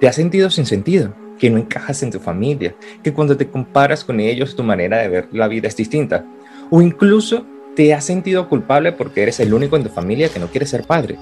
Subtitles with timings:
[0.00, 1.14] ¿Te has sentido sin sentido?
[1.38, 2.74] ¿Que no encajas en tu familia?
[3.02, 6.22] ¿Que cuando te comparas con ellos tu manera de ver la vida es distinta?
[6.68, 10.48] ¿O incluso te has sentido culpable porque eres el único en tu familia que no
[10.48, 11.16] quiere ser padre?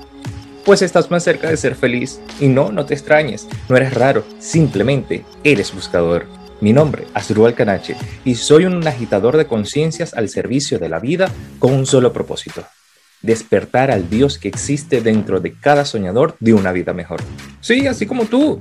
[0.65, 4.25] Pues estás más cerca de ser feliz y no, no te extrañes, no eres raro,
[4.41, 6.27] simplemente eres buscador.
[6.61, 7.95] Mi nombre, Asdrúbal Canache,
[8.25, 11.31] y soy un agitador de conciencias al servicio de la vida
[11.61, 12.65] con un solo propósito,
[13.25, 17.21] despertar al Dios que existe dentro de cada soñador de una vida mejor.
[17.61, 18.61] Sí, así como tú.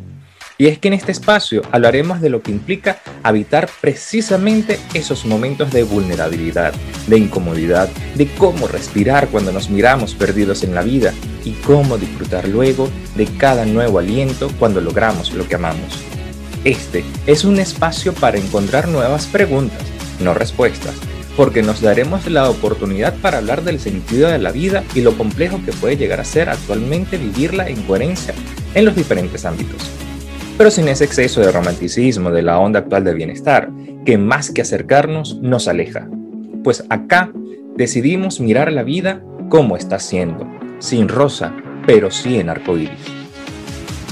[0.57, 5.71] Y es que en este espacio hablaremos de lo que implica habitar precisamente esos momentos
[5.71, 6.73] de vulnerabilidad,
[7.07, 11.11] de incomodidad, de cómo respirar cuando nos miramos perdidos en la vida
[11.43, 15.99] y cómo disfrutar luego de cada nuevo aliento cuando logramos lo que amamos.
[16.63, 19.81] Este es un espacio para encontrar nuevas preguntas,
[20.21, 20.95] no respuestas,
[21.35, 25.59] porque nos daremos la oportunidad para hablar del sentido de la vida y lo complejo
[25.65, 28.33] que puede llegar a ser actualmente vivirla en coherencia
[28.75, 29.89] en los diferentes ámbitos.
[30.57, 33.69] Pero sin ese exceso de romanticismo de la onda actual de bienestar,
[34.05, 36.07] que más que acercarnos nos aleja.
[36.63, 37.31] Pues acá
[37.75, 40.47] decidimos mirar la vida como está siendo,
[40.79, 41.53] sin rosa,
[41.87, 42.91] pero sí en arcoíris.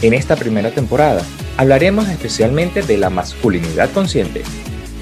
[0.01, 1.21] En esta primera temporada
[1.57, 4.41] hablaremos especialmente de la masculinidad consciente,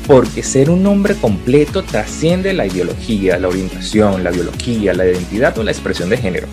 [0.09, 5.63] porque ser un hombre completo trasciende la ideología, la orientación, la biología, la identidad o
[5.63, 6.47] la expresión de género.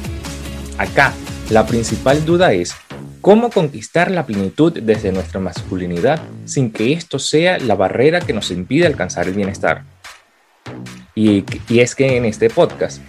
[0.76, 1.14] Acá,
[1.48, 2.76] la principal duda es
[3.22, 8.50] cómo conquistar la plenitud desde nuestra masculinidad sin que esto sea la barrera que nos
[8.50, 9.84] impide alcanzar el bienestar.
[11.14, 13.00] Y, y es que en este podcast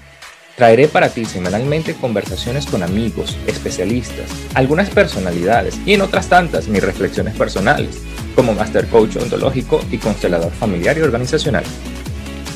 [0.58, 6.82] Traeré para ti semanalmente conversaciones con amigos, especialistas, algunas personalidades y en otras tantas mis
[6.82, 8.02] reflexiones personales,
[8.34, 11.64] como Master Coach ontológico y constelador familiar y organizacional.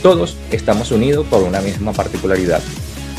[0.02, 2.64] Todos estamos unidos por una misma particularidad.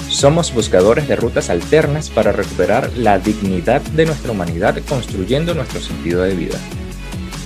[0.08, 6.22] Somos buscadores de rutas alternas para recuperar la dignidad de nuestra humanidad construyendo nuestro sentido
[6.22, 6.58] de vida.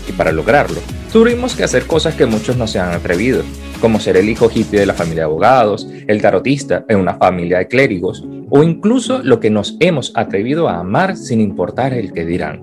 [0.09, 0.81] Y para lograrlo,
[1.17, 3.43] tuvimos que hacer cosas que muchos no se han atrevido,
[3.81, 7.57] como ser el hijo hippie de la familia de abogados, el tarotista en una familia
[7.57, 12.27] de clérigos, o incluso lo que nos hemos atrevido a amar sin importar el que
[12.27, 12.61] dirán.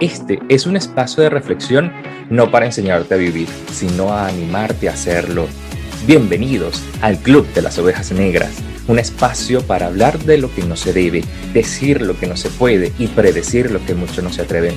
[0.00, 1.92] Este es un espacio de reflexión
[2.30, 5.46] no para enseñarte a vivir, sino a animarte a hacerlo.
[6.04, 10.74] Bienvenidos al Club de las Ovejas Negras, un espacio para hablar de lo que no
[10.74, 11.22] se debe,
[11.54, 14.74] decir lo que no se puede y predecir lo que muchos no se atreven.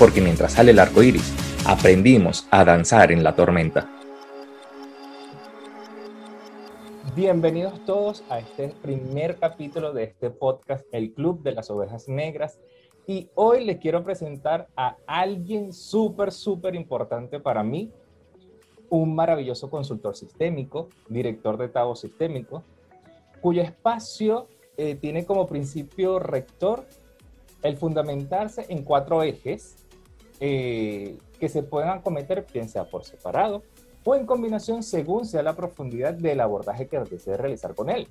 [0.00, 1.32] Porque mientras sale el arco iris,
[1.64, 3.88] aprendimos a danzar en la tormenta.
[7.14, 12.58] Bienvenidos todos a este primer capítulo de este podcast, El Club de las Ovejas Negras.
[13.06, 17.90] Y hoy les quiero presentar a alguien súper, súper importante para mí,
[18.90, 22.64] un maravilloso consultor sistémico, director de Tavo Sistémico,
[23.40, 26.86] cuyo espacio eh, tiene como principio rector
[27.62, 29.86] el fundamentarse en cuatro ejes
[30.40, 33.62] eh, que se puedan acometer, bien sea por separado
[34.06, 38.06] o en combinación según sea la profundidad del abordaje que desee realizar con él,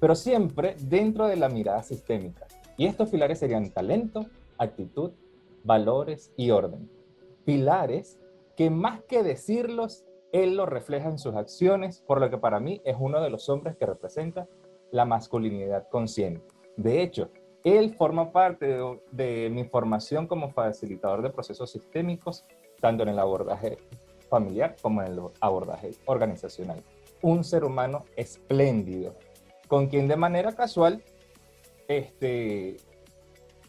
[0.00, 2.46] pero siempre dentro de la mirada sistémica.
[2.78, 5.12] Y estos pilares serían talento, actitud,
[5.62, 6.90] valores y orden.
[7.44, 8.18] Pilares
[8.56, 12.80] que más que decirlos, él los refleja en sus acciones, por lo que para mí
[12.84, 14.48] es uno de los hombres que representa
[14.90, 16.46] la masculinidad consciente.
[16.76, 17.30] De hecho,
[17.62, 22.44] él forma parte de, de mi formación como facilitador de procesos sistémicos,
[22.86, 23.78] tanto en el abordaje
[24.30, 26.84] familiar como en el abordaje organizacional.
[27.20, 29.12] Un ser humano espléndido,
[29.66, 31.02] con quien de manera casual,
[31.88, 32.76] este,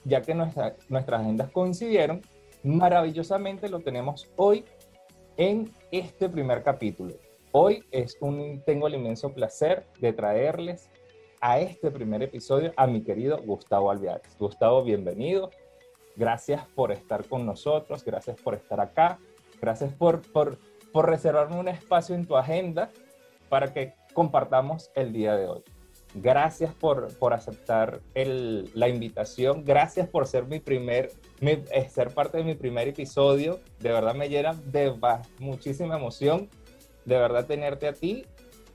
[0.03, 2.21] ya que nuestra, nuestras agendas coincidieron,
[2.63, 4.65] maravillosamente lo tenemos hoy
[5.37, 7.15] en este primer capítulo.
[7.51, 10.91] Hoy es un, tengo el inmenso placer de traerles
[11.41, 14.37] a este primer episodio a mi querido Gustavo Alveares.
[14.37, 15.49] Gustavo, bienvenido.
[16.17, 19.19] Gracias por estar con nosotros, gracias por estar acá.
[19.61, 20.57] Gracias por, por,
[20.91, 22.89] por reservarme un espacio en tu agenda
[23.49, 25.63] para que compartamos el día de hoy.
[26.15, 29.63] Gracias por, por aceptar el, la invitación.
[29.63, 33.59] Gracias por ser mi primer, eh, ser parte de mi primer episodio.
[33.79, 34.91] De verdad me llena de
[35.37, 36.49] muchísima emoción.
[37.05, 38.25] De verdad tenerte a ti.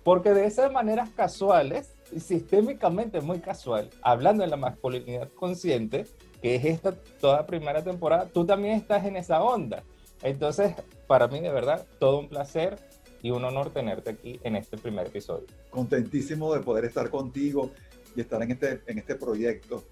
[0.04, 6.06] Porque de esas maneras casuales, sistémicamente muy casual, hablando de la masculinidad consciente,
[6.42, 9.84] que es esta toda primera temporada, tú también estás en esa onda.
[10.22, 10.74] Entonces,
[11.06, 12.76] para mí de verdad, todo un placer
[13.22, 15.46] y un honor tenerte aquí en este primer episodio.
[15.70, 17.70] Contentísimo de poder estar contigo
[18.16, 19.84] y estar en este, en este proyecto.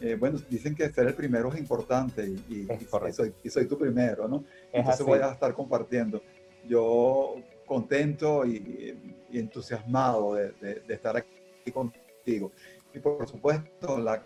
[0.00, 4.44] Eh, bueno, dicen que ser el primero es importante y, y, soy, tu primero, ¿no?
[4.72, 6.20] Entonces voy a estar compartiendo.
[6.66, 8.98] Yo contento y,
[9.32, 10.52] entusiasmado de,
[10.86, 12.50] de, estar aquí contigo.
[12.92, 14.22] Y por supuesto, la,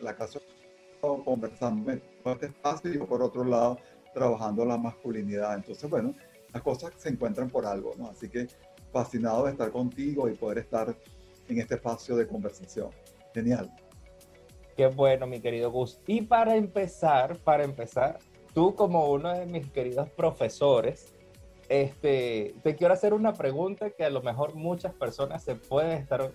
[0.00, 0.16] la
[1.24, 3.78] conversando en este espacio y por otro lado
[4.12, 5.54] trabajando la masculinidad.
[5.54, 6.14] Entonces, bueno,
[6.52, 8.08] las cosas se encuentran por algo, ¿no?
[8.08, 8.46] Así que
[8.92, 10.96] fascinado de estar contigo y poder estar
[11.48, 12.90] en este espacio de conversación.
[13.34, 13.74] Genial.
[14.76, 16.00] Qué bueno, mi querido Gus.
[16.06, 18.18] Y para empezar, para empezar,
[18.54, 21.12] tú como uno de mis queridos profesores,
[21.68, 26.30] este, te quiero hacer una pregunta que a lo mejor muchas personas se pueden estar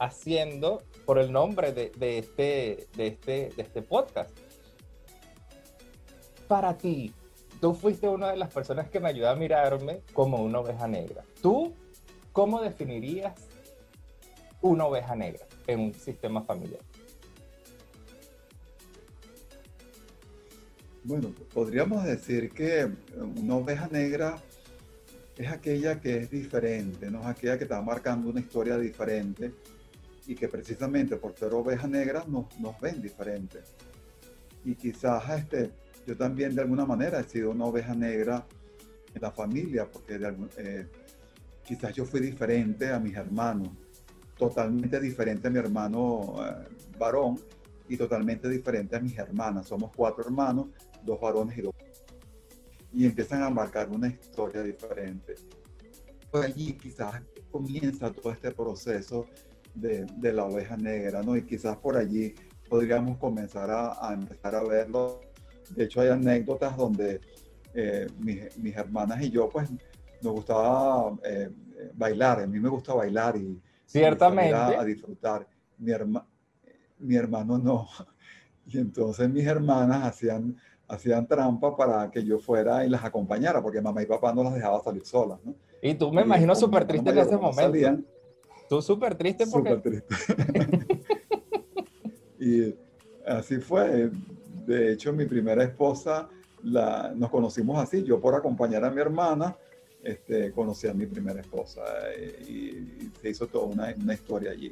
[0.00, 4.30] haciendo por el nombre de, este, de, este, de este podcast.
[6.48, 7.12] Para ti,
[7.60, 11.22] tú fuiste una de las personas que me ayudó a mirarme como una oveja negra.
[11.42, 11.74] ¿Tú
[12.32, 13.34] cómo definirías
[14.62, 16.80] una oveja negra en un sistema familiar?
[21.04, 22.90] Bueno, podríamos decir que
[23.36, 24.38] una oveja negra
[25.36, 29.52] es aquella que es diferente, no es aquella que está marcando una historia diferente
[30.26, 33.74] y que precisamente por ser oveja negra nos, nos ven diferentes.
[34.64, 35.70] Y quizás este,
[36.06, 38.46] yo también de alguna manera he sido una oveja negra
[39.14, 40.18] en la familia, porque
[40.58, 40.86] eh,
[41.64, 43.70] quizás yo fui diferente a mis hermanos,
[44.36, 46.68] totalmente diferente a mi hermano eh,
[46.98, 47.40] varón
[47.88, 49.66] y totalmente diferente a mis hermanas.
[49.66, 50.66] Somos cuatro hermanos,
[51.04, 51.74] dos varones y dos
[52.92, 55.34] y empiezan a marcar una historia diferente.
[56.30, 59.26] Por allí quizás comienza todo este proceso
[59.74, 61.36] de, de, la oveja negra, ¿no?
[61.36, 62.34] Y quizás por allí
[62.68, 65.20] podríamos comenzar a, a empezar a verlo.
[65.74, 67.20] De hecho, hay anécdotas donde
[67.74, 69.68] eh, mis, mis, hermanas y yo, pues,
[70.22, 71.50] nos gustaba eh,
[71.94, 72.40] bailar.
[72.40, 74.54] A mí me gusta bailar y, Ciertamente.
[74.54, 75.46] a, disfrutar.
[75.78, 75.92] Mi,
[76.98, 77.88] mi hermano no.
[78.66, 80.56] Y entonces mis hermanas hacían
[80.90, 84.54] hacían trampa para que yo fuera y las acompañara, porque mamá y papá no las
[84.54, 85.54] dejaba salir solas, ¿no?
[85.80, 88.04] Y tú me imagino súper triste en ese momento.
[88.70, 89.74] Tú súper triste porque...
[89.74, 90.14] Súper triste.
[92.38, 92.74] y
[93.26, 94.10] así fue.
[94.64, 96.28] De hecho, mi primera esposa,
[96.62, 98.04] la, nos conocimos así.
[98.04, 99.56] Yo por acompañar a mi hermana,
[100.04, 101.82] este, conocí a mi primera esposa
[102.16, 104.70] eh, y, se hizo toda una, una, historia allí.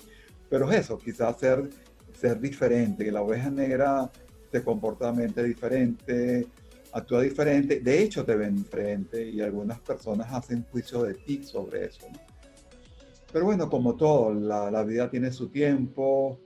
[0.48, 1.68] Pero es eso, quizás ser,
[2.14, 4.08] ser diferente, que la oveja negra
[4.52, 6.46] te comporta diferente,
[6.92, 11.86] actúa diferente, de hecho te ven diferente y algunas personas hacen juicio de ti sobre
[11.86, 12.06] eso.
[13.32, 16.38] Pero bueno, como todo, la, la vida tiene su tiempo,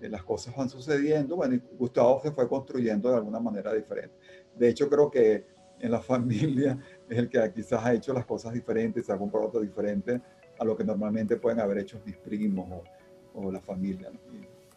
[0.00, 4.14] eh, las cosas van sucediendo, bueno, y Gustavo se fue construyendo de alguna manera diferente.
[4.54, 5.46] De hecho, creo que
[5.80, 6.78] en la familia
[7.08, 10.20] es el que quizás ha hecho las cosas diferentes, se ha comportado diferente
[10.58, 14.10] a lo que normalmente pueden haber hecho mis primos o, o la familia.
[14.10, 14.18] ¿no?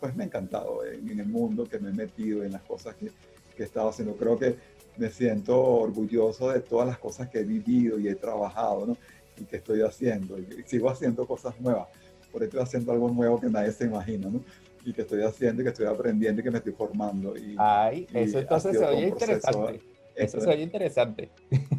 [0.02, 3.12] pues me ha encantado en, el mundo que me he metido, en las cosas que,
[3.56, 4.16] que he estado haciendo.
[4.16, 4.58] Creo que
[4.98, 8.98] me siento orgulloso de todas las cosas que he vivido y he trabajado, ¿no?
[9.42, 10.38] Y que estoy haciendo.
[10.38, 11.88] Y sigo haciendo cosas nuevas.
[12.32, 14.42] Por estoy haciendo algo nuevo que nadie se imagina, ¿no?
[14.86, 17.36] Y que estoy haciendo y que estoy aprendiendo y que me estoy formando.
[17.36, 19.82] Y, Ay, eso entonces se oye interesante.
[20.16, 21.30] Eso se oye interesante.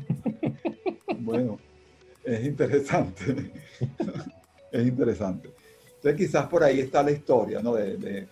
[1.24, 1.56] Bueno,
[2.24, 3.52] es interesante.
[4.72, 5.50] es interesante.
[5.96, 7.74] Entonces quizás por ahí está la historia, ¿no?
[7.74, 8.26] De, de,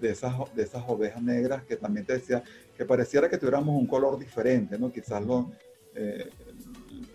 [0.00, 2.42] de, esas, de esas ovejas negras que también te decía,
[2.76, 4.90] que pareciera que tuviéramos un color diferente, ¿no?
[4.90, 5.52] Quizás lo,
[5.94, 6.28] eh,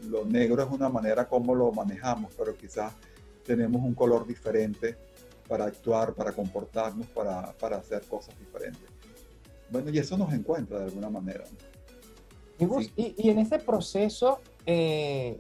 [0.10, 2.94] lo negro es una manera como lo manejamos, pero quizás
[3.46, 4.98] tenemos un color diferente
[5.48, 8.90] para actuar, para comportarnos, para, para hacer cosas diferentes.
[9.70, 11.44] Bueno, y eso nos encuentra de alguna manera.
[12.60, 15.39] Y, y, en ese proceso, eh,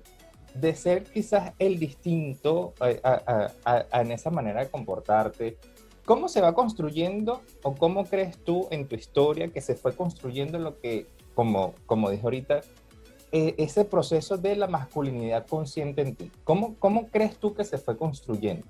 [0.53, 5.57] de ser quizás el distinto en esa manera de comportarte,
[6.05, 10.57] ¿cómo se va construyendo o cómo crees tú en tu historia que se fue construyendo
[10.59, 12.61] lo que, como, como dije ahorita,
[13.31, 16.31] eh, ese proceso de la masculinidad consciente en ti?
[16.43, 18.65] ¿Cómo, ¿Cómo crees tú que se fue construyendo?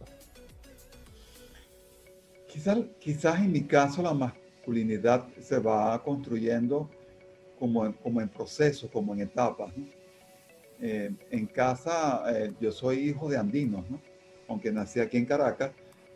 [2.47, 6.89] Quizás, quizás en mi caso la masculinidad se va construyendo
[7.57, 9.75] como, como en proceso, como en etapas.
[9.77, 9.85] ¿no?
[10.81, 13.99] Eh, en casa, eh, yo soy hijo de andinos, ¿no?
[14.47, 15.71] aunque nací aquí en Caracas,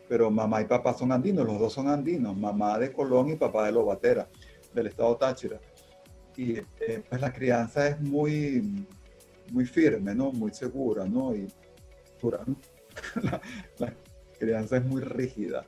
[0.08, 3.66] pero mamá y papá son andinos, los dos son andinos, mamá de Colón y papá
[3.66, 4.28] de Lobatera,
[4.74, 5.60] del estado Táchira.
[6.36, 8.86] Y eh, pues la crianza es muy,
[9.52, 10.32] muy firme, ¿no?
[10.32, 11.34] Muy segura, ¿no?
[11.34, 11.46] Y
[12.20, 12.40] dura,
[13.78, 13.94] la
[14.38, 15.64] crianza es muy rígida.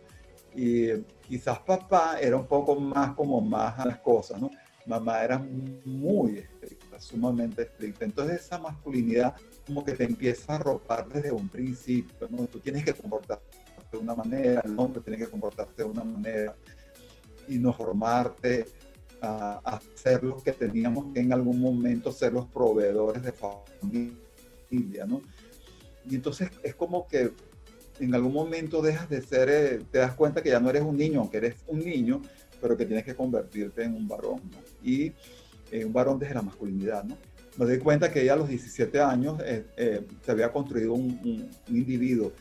[0.54, 0.88] Y
[1.28, 4.50] quizás papá era un poco más como más a las cosas, ¿no?
[4.86, 5.38] Mamá era
[5.84, 8.04] muy estricta, sumamente estricta.
[8.04, 9.34] Entonces esa masculinidad
[9.66, 12.46] como que te empieza a ropar desde un principio, ¿no?
[12.46, 13.58] Tú tienes que comportarte
[13.90, 16.54] de una manera, el hombre tiene que comportarse de una manera
[17.48, 18.66] y no formarte
[19.20, 25.06] a, a ser los que teníamos que en algún momento ser los proveedores de familia,
[25.06, 25.22] ¿no?
[26.08, 27.32] Y entonces es como que
[27.98, 30.96] en algún momento dejas de ser, eh, te das cuenta que ya no eres un
[30.96, 32.22] niño, aunque eres un niño,
[32.60, 34.40] pero que tienes que convertirte en un varón,
[34.82, 35.12] y
[35.84, 37.04] un varón desde la masculinidad.
[37.04, 37.16] ¿no?
[37.56, 42.32] Me di cuenta que ella a los 17 años se había construido un, un individuo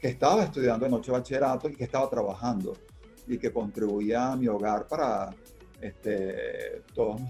[0.00, 2.76] que estaba estudiando en noche bachillerato y que estaba trabajando
[3.26, 5.34] y que contribuía a mi hogar para
[5.84, 7.20] este, todos,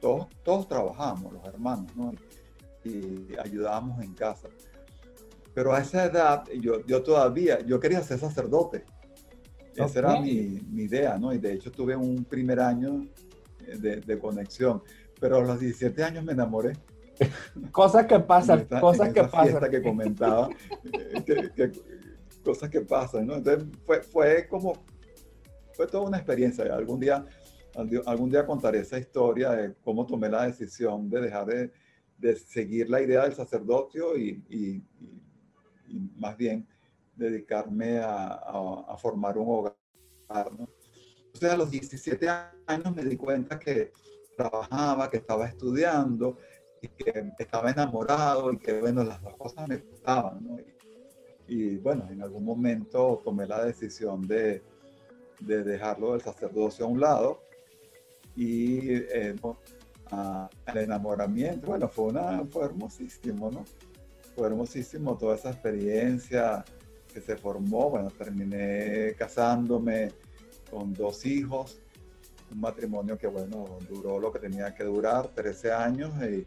[0.00, 2.12] todos, todos trabajamos, los hermanos, ¿no?
[2.84, 4.48] y ayudábamos en casa.
[5.54, 8.84] Pero a esa edad, yo, yo todavía, yo quería ser sacerdote.
[9.74, 11.32] Esa era mi, mi, idea, ¿no?
[11.32, 13.06] Y de hecho tuve un primer año
[13.78, 14.82] de, de conexión.
[15.18, 16.72] Pero a los 17 años me enamoré.
[17.70, 19.70] Cosas que pasan, cosas que pasan.
[19.70, 20.48] que comentaba,
[21.26, 21.72] que,
[22.44, 23.36] cosas que pasan, ¿no?
[23.36, 24.72] Entonces fue, fue como,
[25.74, 26.64] fue toda una experiencia.
[26.74, 27.24] Algún día,
[27.74, 31.72] algún día contaré esa historia de cómo tomé la decisión de dejar de,
[32.18, 34.82] de seguir la idea del sacerdocio y, y,
[36.16, 36.66] más bien
[37.16, 39.76] dedicarme a, a, formar un hogar.
[41.26, 42.26] Entonces a los 17
[42.66, 43.92] años me di cuenta que
[44.34, 46.38] trabajaba, que estaba estudiando
[46.80, 50.64] y que estaba enamorado y que bueno, las dos cosas me gustaban.
[51.46, 54.62] Y bueno, en algún momento tomé la decisión de,
[55.40, 57.41] de dejarlo del sacerdocio a un lado
[58.36, 59.34] y eh,
[60.66, 63.64] el enamoramiento, bueno, fue, una, fue hermosísimo, ¿no?
[64.34, 66.64] Fue hermosísimo toda esa experiencia
[67.12, 70.12] que se formó, bueno, terminé casándome
[70.70, 71.80] con dos hijos,
[72.50, 76.46] un matrimonio que, bueno, duró lo que tenía que durar, 13 años, y,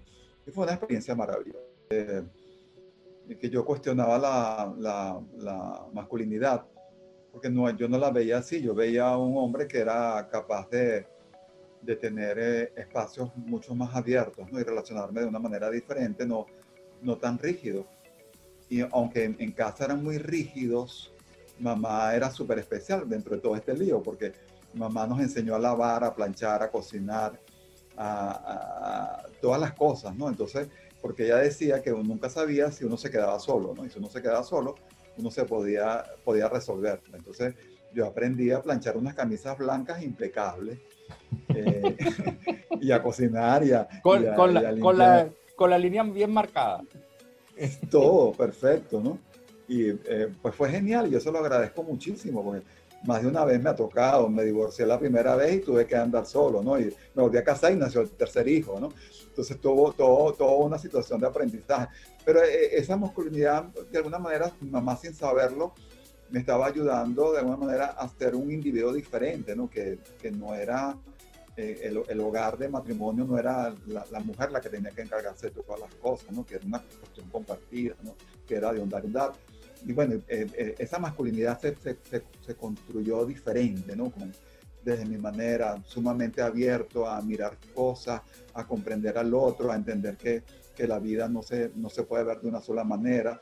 [0.52, 1.60] fue una experiencia maravillosa.
[1.90, 2.24] Eh,
[3.40, 5.20] que yo cuestionaba la,
[5.94, 6.66] masculinidad,
[7.32, 11.08] porque no, yo no la veía así, yo veía un hombre que era capaz de,
[11.86, 14.60] de tener eh, espacios mucho más abiertos ¿no?
[14.60, 16.46] y relacionarme de una manera diferente, no,
[17.02, 17.86] no tan rígido.
[18.70, 21.14] Y aunque en, casa eran muy rígidos,
[21.60, 24.34] mamá era súper especial dentro de todo este lío, porque
[24.74, 27.40] mamá nos enseñó a lavar, a planchar, a cocinar,
[27.96, 30.28] a, a todas las cosas, ¿no?
[30.28, 30.68] Entonces,
[31.02, 33.86] porque ella decía que uno nunca sabía si uno se quedaba solo, ¿no?
[33.86, 34.76] Y si uno se quedaba solo,
[35.18, 37.02] uno se podía, podía resolver.
[37.14, 37.54] Entonces
[37.94, 40.80] yo aprendí a planchar unas camisas blancas impecables
[41.56, 41.98] eh,
[42.82, 43.88] y a cocinar y a...
[44.02, 46.82] Con, con, la, con, la, con, la, línea bien marcada.
[47.90, 49.18] Todo perfecto, ¿no?
[49.68, 52.64] Y eh, pues fue genial y yo se lo agradezco muchísimo porque
[53.06, 55.96] más de una vez me ha tocado, me divorcié la primera vez y tuve que
[55.96, 56.80] andar solo, ¿no?
[56.80, 58.90] Y me volví a casar y nació el tercer hijo, ¿no?
[59.28, 61.88] Entonces tuvo todo, todo una situación de aprendizaje.
[62.24, 65.74] Pero eh, esa masculinidad, de alguna manera, mi mamá sin saberlo,
[66.30, 69.70] me estaba ayudando de alguna manera a ser un individuo diferente, ¿no?
[69.70, 70.98] Que, que no era
[71.58, 75.04] eh, el, el, hogar de matrimonio, no era la, la, mujer la que tenía que
[75.04, 76.46] encargarse de todas las cosas, ¿no?
[76.46, 78.16] Que era una cuestión compartida, ¿no?
[78.46, 79.32] Que era de ondar y dar.
[79.86, 81.98] Y bueno, eh, esa masculinidad se, se,
[82.46, 84.12] se, construyó diferente, ¿no?
[84.12, 84.34] Con,
[84.84, 88.22] desde mi manera, sumamente abierto a mirar cosas,
[88.54, 90.44] a comprender al otro, a entender que,
[90.76, 93.40] que la vida no se, no se puede ver de una sola manera.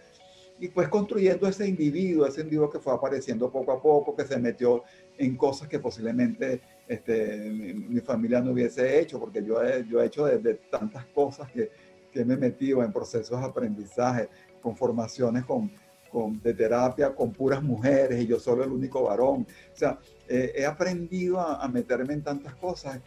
[0.59, 4.37] Y pues construyendo ese individuo, ese individuo que fue apareciendo poco a poco, que se
[4.37, 4.83] metió
[5.17, 10.07] en cosas que posiblemente este, mi, familia no hubiese hecho, porque yo he, yo he
[10.07, 11.71] hecho de, tantas cosas que,
[12.11, 14.29] que me he metido en procesos de aprendizaje,
[14.61, 15.71] con formaciones con,
[16.11, 19.45] con, de terapia con puras mujeres y yo solo el único varón.
[19.73, 19.99] O sea,
[20.29, 22.99] he aprendido a, meterme en tantas cosas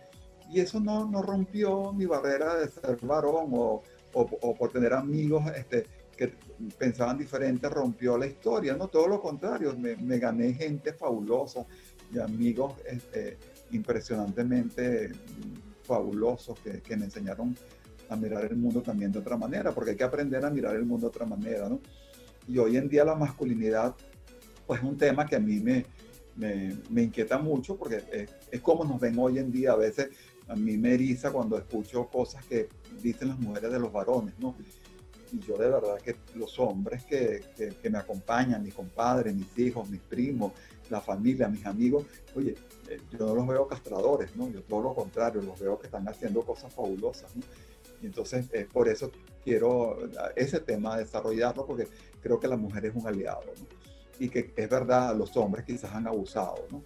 [0.51, 5.45] y eso no, no rompió mi barrera de ser varón o, o, por tener amigos
[5.57, 6.33] este, que
[6.79, 11.67] pensaban diferente, rompió la historia, no, todo lo contrario, me, me gané gente fabulosa
[12.13, 13.37] y amigos este,
[13.73, 15.13] impresionantemente
[15.83, 17.57] fabulosos que, que, me enseñaron
[18.09, 20.85] a mirar el mundo también de otra manera, porque hay que aprender a mirar el
[20.85, 21.81] mundo de otra manera, ¿no?
[22.49, 23.95] Y hoy en día la masculinidad,
[24.67, 25.85] pues es un tema que a mí me,
[26.37, 29.73] me, inquieta mucho porque es, como nos ven hoy en día.
[29.73, 30.11] A veces
[30.49, 32.69] a mí me eriza cuando escucho cosas que
[33.03, 34.55] dicen las mujeres de los varones, ¿no?
[35.33, 39.89] Y yo de verdad que los hombres que, que, me acompañan, mis compadres, mis hijos,
[39.89, 40.53] mis primos,
[40.91, 42.55] la familia, mis amigos, oye,
[42.89, 44.49] eh, yo no los veo castradores, ¿no?
[44.51, 47.33] Yo todo lo contrario, los veo que están haciendo cosas fabulosas.
[48.01, 49.11] Y entonces, eh, por eso
[49.43, 49.99] quiero
[50.37, 51.89] ese tema desarrollarlo, porque
[52.21, 53.87] creo que la mujer es un aliado, ¿no?
[54.19, 56.83] y que es verdad, los hombres quizás han abusado, ¿no?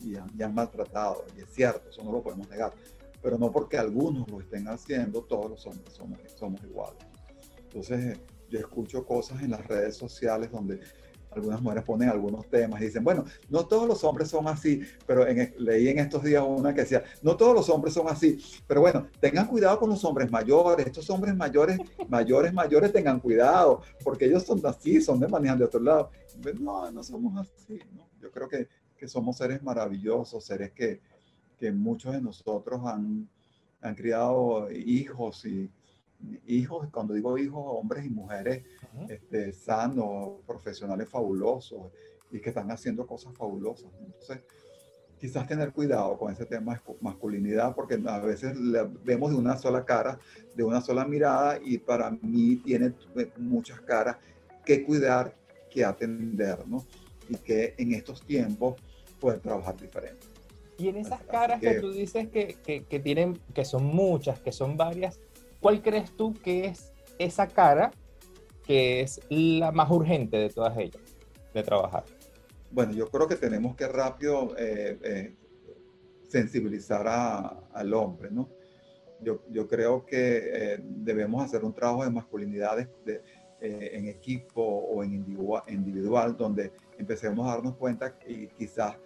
[0.00, 2.72] Y han, maltratado, y es cierto, eso no lo podemos negar,
[3.22, 7.04] pero no porque algunos lo estén haciendo, todos los hombres somos, somos iguales.
[7.72, 10.80] Entonces, yo escucho cosas en las redes sociales donde
[11.30, 15.28] algunas mujeres ponen algunos temas y dicen, bueno, no todos los hombres son así, pero
[15.28, 18.80] en, leí en estos días una que decía, no todos los hombres son así, pero
[18.80, 24.24] bueno, tengan cuidado con los hombres mayores, estos hombres mayores, mayores, mayores, tengan cuidado, porque
[24.24, 26.10] ellos son así, son de manejar de otro lado.
[26.58, 27.78] No, no somos así.
[28.20, 31.00] Yo creo que, que somos seres maravillosos, seres que,
[31.58, 33.28] que muchos de nosotros han,
[33.80, 35.70] han criado hijos y
[36.46, 38.64] hijos, cuando digo hijos, hombres y mujeres
[39.08, 41.92] este, sanos, profesionales fabulosos
[42.30, 43.90] y que están haciendo cosas fabulosas.
[44.00, 44.40] Entonces,
[45.20, 49.56] quizás tener cuidado con ese tema de masculinidad, porque a veces le vemos de una
[49.56, 50.18] sola cara,
[50.54, 52.94] de una sola mirada, y para mí tiene
[53.36, 54.16] muchas caras
[54.64, 55.34] que cuidar,
[55.70, 56.84] que atender, ¿no?
[57.28, 58.80] Y que en estos tiempos
[59.20, 60.26] pueden trabajar diferente.
[60.78, 64.50] Y en esas caras que, tú dices que, que, que, tienen, que son muchas, que
[64.50, 65.20] son varias,
[65.60, 67.92] ¿cuál crees tú que es esa cara
[68.66, 71.02] que es la más urgente de todas ellas
[71.54, 72.04] de trabajar?
[72.70, 75.36] Bueno, yo creo que tenemos que rápido eh, eh,
[76.28, 77.06] sensibilizar
[77.72, 78.48] al hombre, ¿no?
[79.20, 82.88] Yo, yo creo que eh, debemos hacer un trabajo de masculinidades
[83.62, 88.96] en equipo o en individual, donde empecemos a darnos cuenta y quizás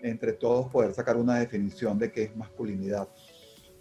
[0.00, 3.08] entre todos poder sacar una definición de qué es masculinidad.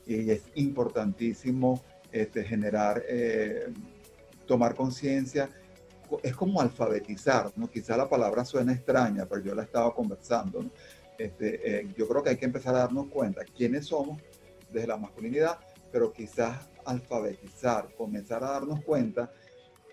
[0.06, 3.04] Y es importantísimo este, generar,
[4.46, 5.50] tomar conciencia
[6.24, 7.70] es como alfabetizar, ¿no?
[7.70, 10.66] Quizá la palabra suena extraña, pero yo la estaba conversando,
[11.18, 14.22] este, eh, yo creo que hay que empezar a darnos cuenta quiénes somos
[14.72, 15.60] desde la masculinidad,
[15.92, 19.32] pero quizás alfabetizar, comenzar a darnos cuenta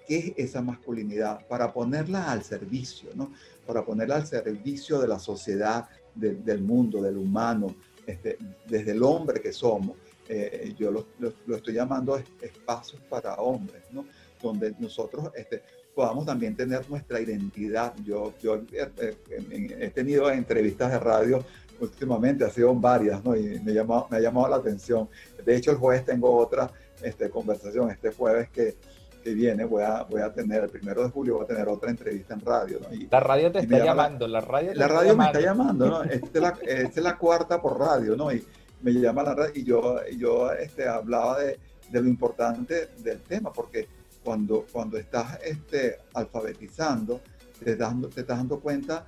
[0.06, 3.32] qué es esa masculinidad para ponerla al servicio, ¿no?
[3.66, 7.74] Para ponerla al servicio de la sociedad, del mundo, del humano,
[8.06, 9.96] este, desde el hombre que somos.
[10.28, 14.06] Eh, yo lo, lo, estoy llamando espacios para hombres, ¿no?
[14.42, 15.62] Donde nosotros este,
[15.94, 17.94] podamos también tener nuestra identidad.
[18.04, 21.44] Yo, yo eh, eh, he tenido entrevistas de radio
[21.80, 23.36] últimamente, ha sido varias, ¿no?
[23.36, 25.08] Y me, llamado, me ha llamado la atención.
[25.44, 26.70] De hecho, el jueves tengo otra
[27.02, 28.76] este, conversación, este jueves que,
[29.24, 31.90] que viene, voy a, voy a tener, el primero de julio voy a tener otra
[31.90, 32.94] entrevista en radio, ¿no?
[32.94, 36.02] Y, la radio te está llamando, la, radio La radio me está llamando, ¿no?
[36.10, 38.30] Esta es, la, esta es la cuarta por radio, ¿no?
[38.32, 38.44] Y
[38.82, 41.58] me llama la radio y yo, yo este, hablaba de,
[41.90, 43.88] de lo importante del tema, porque
[44.22, 47.20] cuando, cuando estás este, alfabetizando,
[47.62, 49.06] te, dando, te estás dando cuenta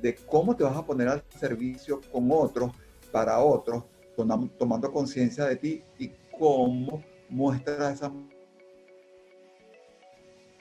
[0.00, 2.72] de cómo te vas a poner al servicio con otros,
[3.10, 3.84] para otros,
[4.58, 8.12] tomando conciencia de ti y cómo muestra esa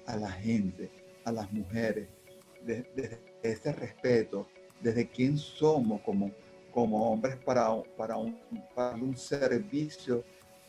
[0.06, 0.90] a la gente,
[1.24, 2.08] a las mujeres,
[2.66, 4.48] desde ese respeto,
[4.82, 6.32] desde quién somos como,
[6.80, 8.40] como hombres para, para, un,
[8.74, 10.24] para un servicio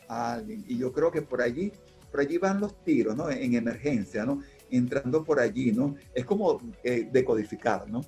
[0.07, 0.65] a alguien.
[0.67, 1.71] Y yo creo que por allí
[2.11, 3.31] por allí van los tiros, ¿no?
[3.31, 4.41] En emergencia, ¿no?
[4.69, 5.95] Entrando por allí, ¿no?
[6.13, 8.01] Es como eh, decodificar, ¿no?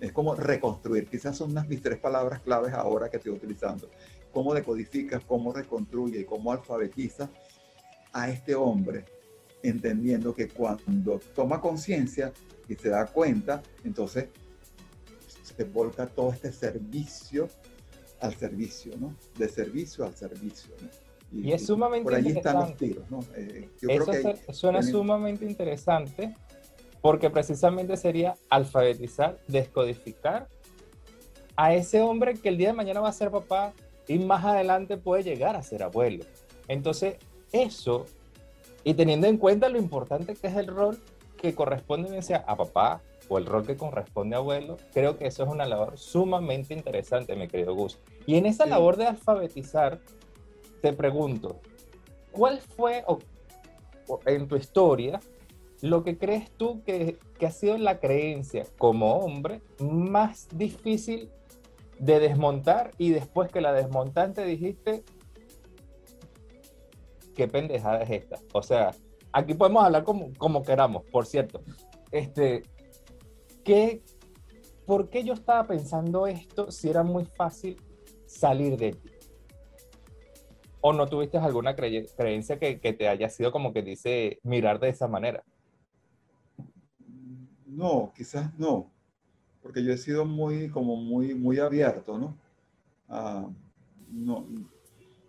[0.00, 1.06] Es como reconstruir.
[1.06, 3.88] Quizás son unas mis tres palabras claves ahora que estoy utilizando.
[4.32, 7.30] Cómo decodificas, cómo reconstruye cómo alfabetiza
[8.12, 9.04] a este hombre,
[9.62, 12.32] entendiendo que cuando toma conciencia
[12.68, 14.26] y se da cuenta, entonces
[15.56, 17.48] se volca todo este servicio
[18.20, 19.14] al servicio, ¿no?
[19.36, 20.88] De servicio al servicio, ¿no?
[21.32, 23.20] Y, es sumamente por allí están los tiros, ¿no?
[23.36, 24.12] Eh, Eso
[24.52, 26.34] suena sumamente interesante
[27.00, 30.48] porque precisamente sería alfabetizar, descodificar
[31.56, 33.72] a ese hombre que el día de mañana va a ser papá
[34.08, 36.24] y más adelante puede llegar a ser abuelo.
[36.68, 37.16] Entonces,
[37.52, 38.06] eso,
[38.84, 40.98] y teniendo en cuenta lo importante que es el rol
[41.40, 45.48] que corresponde a papá o el rol que corresponde a abuelo, creo que eso es
[45.48, 48.00] una labor sumamente interesante, mi querido Gus.
[48.26, 50.00] Y en esa labor de alfabetizar,
[50.82, 51.60] te pregunto,
[52.32, 53.04] ¿cuál fue
[54.26, 55.20] en tu historia
[55.80, 61.30] lo que crees tú que, ha sido la creencia como hombre más difícil
[62.00, 65.04] de desmontar y después que la desmontaste dijiste,
[67.36, 68.40] qué pendejada es esta?
[68.52, 68.90] O sea,
[69.32, 71.62] aquí podemos hablar como, como queramos, por cierto.
[72.10, 72.64] Este,
[73.70, 74.02] ¿qué,
[74.84, 77.76] ¿Por qué yo estaba pensando esto si era muy fácil
[78.26, 79.10] salir de ti?
[80.80, 85.06] ¿O no tuviste alguna creencia que, te haya sido como que dice mirar de esa
[85.06, 85.44] manera?
[87.64, 88.90] No, quizás no,
[89.62, 92.36] porque yo he sido muy, como muy, muy abierto, ¿no?
[93.08, 93.48] Ah,
[94.08, 94.48] no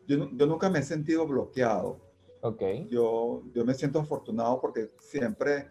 [0.07, 1.99] yo, yo, nunca me he sentido bloqueado.
[2.41, 2.63] Ok.
[2.89, 5.69] Yo, yo me siento afortunado porque siempre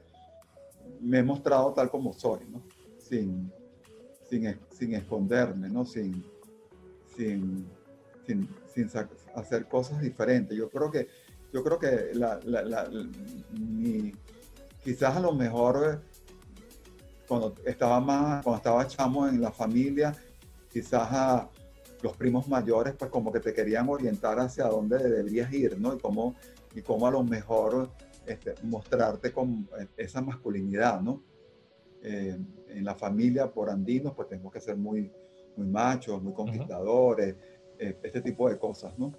[1.01, 2.63] me he mostrado tal como soy, ¿no?
[2.99, 3.53] Sin,
[4.29, 5.85] sin, sin esconderme, ¿no?
[5.85, 6.25] Sin,
[7.17, 7.69] sin,
[8.27, 8.91] sin, sin
[9.35, 10.57] hacer cosas diferentes.
[10.57, 11.09] Yo creo que,
[11.53, 12.89] yo creo que la, la,
[14.83, 16.03] quizás a lo mejor
[17.27, 20.15] cuando estaba más, cuando estaba chamo en la familia,
[20.73, 21.49] quizás a
[22.03, 25.95] los primos mayores, pues como que te querían orientar hacia dónde deberías ir, ¿no?
[25.95, 26.35] Y cómo,
[26.75, 27.91] y cómo a lo mejor
[28.27, 31.23] este, mostrarte con esa masculinidad, ¿no?
[32.03, 35.11] Eh, en la familia por andinos, pues tengo que ser muy,
[35.57, 37.37] muy machos, muy conquistadores,
[37.79, 39.13] eh, este tipo de cosas, ¿no?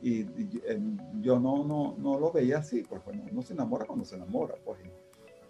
[0.00, 0.20] Y,
[0.66, 4.16] em, yo no, no, no lo veía así, pues bueno, uno se enamora cuando se
[4.16, 4.80] enamora, pues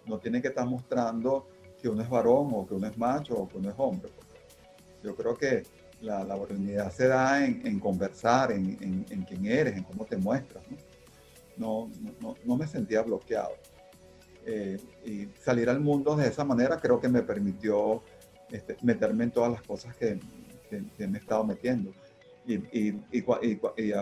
[0.07, 1.47] no tiene que estar mostrando
[1.81, 4.09] que uno es varón o que uno es macho o que uno es hombre.
[4.15, 4.27] Pues.
[5.03, 5.63] Yo creo que
[6.01, 10.63] la, la se da en, conversar, en, en, quién eres, en cómo te muestras.
[10.69, 10.77] No,
[11.57, 11.89] no,
[12.43, 13.51] no, me sentía bloqueado.
[14.45, 18.03] Eh, y salir al mundo de esa manera creo que me permitió
[18.51, 20.19] este, meterme en todas las cosas que,
[20.69, 21.91] que, me he estado metiendo.
[22.45, 23.25] Y, y, y,
[23.77, 23.93] y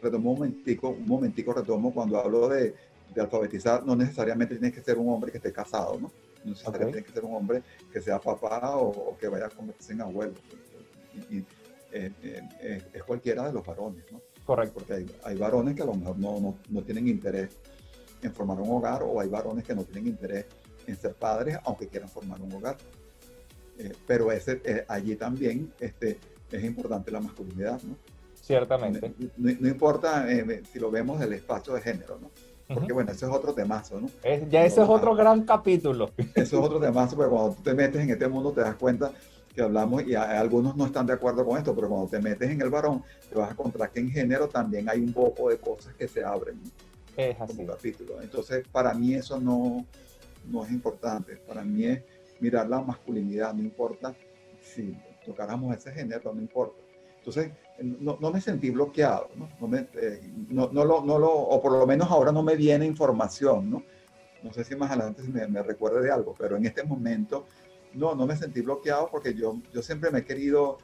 [0.00, 2.74] retomo un momentico, un momentico retomo cuando hablo de,
[3.12, 6.12] de, alfabetizar, no necesariamente tienes que ser un hombre que esté casado, ¿no?
[6.44, 9.92] No necesariamente tiene que ser un hombre que sea papá o, que vaya a convertirse
[9.92, 10.34] en abuelo.
[11.30, 11.38] Y,
[11.92, 14.20] eh, eh, es cualquiera de los varones, ¿no?
[14.44, 14.74] Correcto.
[14.74, 17.50] Porque hay, hay varones que a lo mejor no, no, no, tienen interés
[18.22, 20.46] en formar un hogar o hay varones que no tienen interés
[20.86, 22.76] en ser padres aunque quieran formar un hogar.
[23.78, 26.18] Eh, pero ese, allí también este,
[26.50, 27.96] es importante la masculinidad, ¿no?
[28.40, 29.14] Ciertamente.
[29.36, 30.26] No, no importa
[30.70, 32.30] si lo vemos del espacio de género, ¿no?
[32.66, 34.08] Porque bueno, eso es otro temazo, ¿no?
[34.48, 36.10] ya ese es otro gran capítulo.
[36.16, 39.12] Eso es otro temazo, pero cuando tú te metes en este mundo te das cuenta
[39.54, 42.60] que hablamos, y algunos no están de acuerdo con esto, pero cuando te metes en
[42.60, 45.94] el varón, te vas a encontrar que en género también hay un poco de cosas
[45.94, 46.60] que se abren.
[47.16, 47.64] Es así.
[47.64, 48.20] capítulo.
[48.20, 49.86] Entonces, para mí eso no,
[50.50, 51.36] no es importante.
[51.36, 52.02] Para mí es
[52.40, 54.12] mirar la masculinidad, no importa
[54.60, 56.82] si tocáramos ese género, no importa.
[57.18, 59.48] Entonces, no, no me sentí bloqueado, ¿no?
[59.60, 62.56] No, me, eh, no, no, lo, no, lo, o por lo menos ahora no me
[62.56, 63.82] viene información, ¿no?
[64.42, 67.46] No sé si más adelante me, me recuerde de algo, pero en este momento
[67.94, 70.78] no, no me sentí bloqueado porque yo, yo siempre me he querido,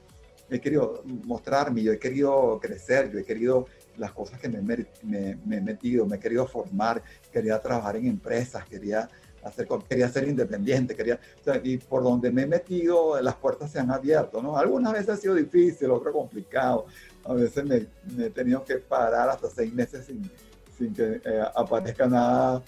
[0.49, 5.37] he querido mostrarme, yo he querido crecer, yo he querido las cosas que me, me,
[5.45, 9.09] me he metido, me he querido formar, quería trabajar en empresas, quería
[9.43, 11.19] hacer, quería ser independiente, quería,
[11.63, 14.57] y por donde me he metido, las puertas se han abierto, ¿no?
[14.57, 16.87] Algunas veces ha sido difícil, otras complicado,
[17.25, 17.87] a veces me,
[18.25, 20.31] he tenido que parar hasta seis meses sin,
[20.77, 22.63] sin que eh, aparezca nada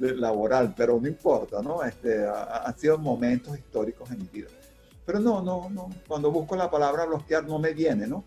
[0.00, 1.82] laboral, pero no importa, ¿no?
[1.82, 4.48] Este, han sido momentos históricos en mi vida.
[5.04, 8.24] Pero no, no, no, cuando busco la palabra bloquear no me viene, ¿no?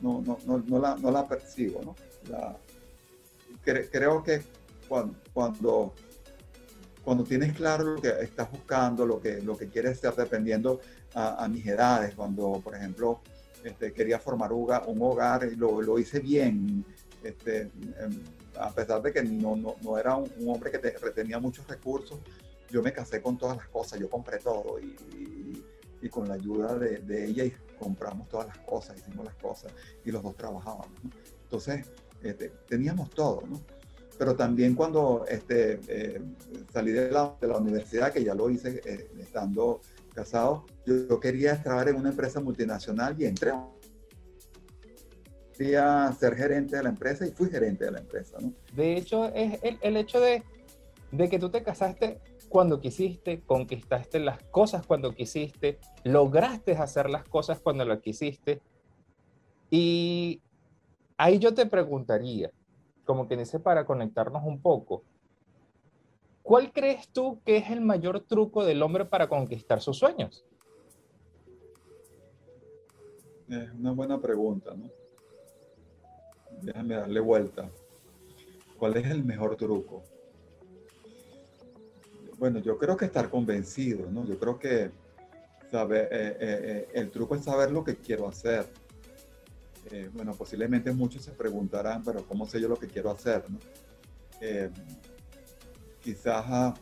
[0.00, 1.94] No, no, no, no, la, no la percibo, ¿no?
[3.64, 4.42] Creo que
[4.88, 5.94] cuando, cuando,
[7.04, 10.80] cuando, tienes claro lo que estás buscando, lo que, lo que quieres ser, dependiendo
[11.14, 13.20] a, mis edades, cuando, por ejemplo,
[13.62, 16.84] este, quería formar un hogar, un hogar y lo, lo hice bien,
[17.22, 17.70] este,
[18.00, 18.22] em,
[18.58, 22.18] a pesar de que no, no, no era un, hombre que retenía muchos recursos,
[22.70, 24.96] yo me casé con todas las cosas, yo compré todo y,
[26.00, 27.44] y, con la ayuda de, de, ella
[27.78, 29.72] compramos todas las cosas, hicimos las cosas
[30.04, 30.88] y los dos trabajábamos.
[31.44, 31.86] Entonces,
[32.22, 33.60] este, teníamos todo, ¿no?
[34.18, 36.20] Pero también cuando este, eh,
[36.72, 39.80] salí de la, de la, universidad, que ya lo hice eh, estando
[40.14, 43.52] casado, yo, quería trabajar en una empresa multinacional y entré
[45.54, 48.38] ser gerente de la empresa y fui gerente de la empresa.
[48.40, 48.52] ¿no?
[48.74, 50.42] De hecho, es el, el hecho de,
[51.10, 57.24] de, que tú te casaste cuando quisiste, conquistaste las cosas cuando quisiste, lograste hacer las
[57.24, 58.60] cosas cuando lo quisiste.
[59.70, 60.42] Y
[61.16, 62.50] ahí yo te preguntaría,
[63.04, 65.02] como que dice para conectarnos un poco,
[66.42, 70.44] ¿cuál crees tú que es el mayor truco del hombre para conquistar sus sueños?
[73.48, 75.01] Es una buena pregunta, ¿no?
[76.62, 77.70] Déjame darle vuelta.
[78.78, 80.02] ¿Cuál es el mejor truco?
[82.38, 84.24] Bueno, yo creo que estar convencido, ¿no?
[84.26, 84.90] Yo creo que
[85.70, 88.66] saber, eh, eh, eh, el truco es saber lo que quiero hacer.
[90.14, 93.44] bueno, posiblemente muchos se preguntarán, pero ¿cómo sé yo lo que quiero hacer?
[93.50, 93.58] ¿no?
[96.00, 96.74] quizás ah,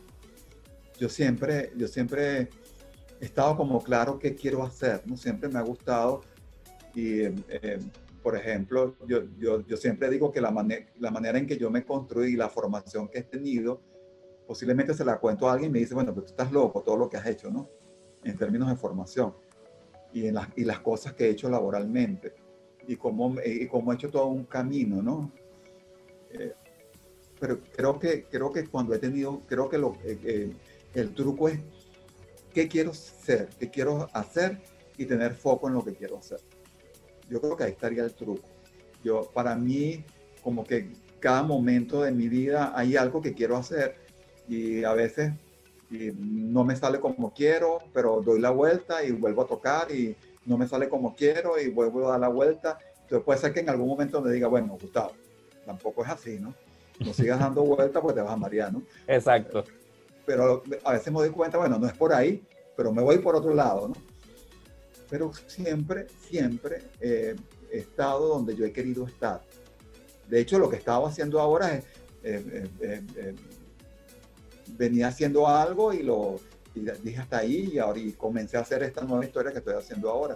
[0.97, 2.49] yo siempre, yo siempre
[3.19, 5.15] he estado como claro qué quiero hacer, ¿no?
[5.17, 6.21] Siempre me ha gustado
[6.95, 7.23] y
[8.21, 10.53] por ejemplo, yo, yo, yo siempre digo que la,
[10.99, 13.81] la manera en que yo me construí, la formación que he tenido,
[14.45, 16.97] posiblemente se la cuento a alguien y me dice, bueno, pero tú estás loco, todo
[16.97, 17.69] lo que has hecho, ¿no?
[18.23, 19.33] En términos de formación
[20.13, 22.33] y, en las, y las cosas que he hecho laboralmente
[22.87, 25.31] y cómo, y cómo he hecho todo un camino, ¿no?
[26.31, 26.53] Eh,
[27.39, 30.53] pero creo que, creo que cuando he tenido, creo que lo, eh, eh,
[30.93, 31.59] el truco es
[32.53, 34.59] qué quiero ser, qué quiero hacer
[34.95, 36.39] y tener foco en lo que quiero hacer
[37.31, 38.43] yo creo que ahí estaría el truco.
[39.03, 40.03] Yo, para mí,
[40.43, 43.95] como que cada momento de mi vida hay algo que quiero hacer
[44.47, 45.31] y a veces
[45.89, 50.15] no me sale como quiero, pero doy la vuelta y vuelvo a tocar y
[50.45, 52.77] no me sale como quiero y vuelvo a dar la vuelta.
[53.03, 55.11] Entonces puede ser que en algún momento me diga, bueno, Gustavo,
[55.65, 56.53] tampoco es así, ¿no?
[56.99, 58.83] No sigas dando vueltas porque te vas a marear, ¿no?
[59.07, 59.63] Exacto.
[60.25, 62.43] Pero a veces me doy cuenta, bueno, no es por ahí,
[62.75, 64.10] pero me voy por otro lado, ¿no?
[65.11, 67.35] Pero siempre, siempre he
[67.71, 69.43] estado donde yo he querido estar.
[70.27, 71.83] De hecho, lo que estaba haciendo ahora es,
[74.77, 76.39] venía haciendo algo y lo
[76.73, 80.09] dije hasta ahí y ahora y comencé a hacer esta nueva historia que estoy haciendo
[80.09, 80.35] ahora.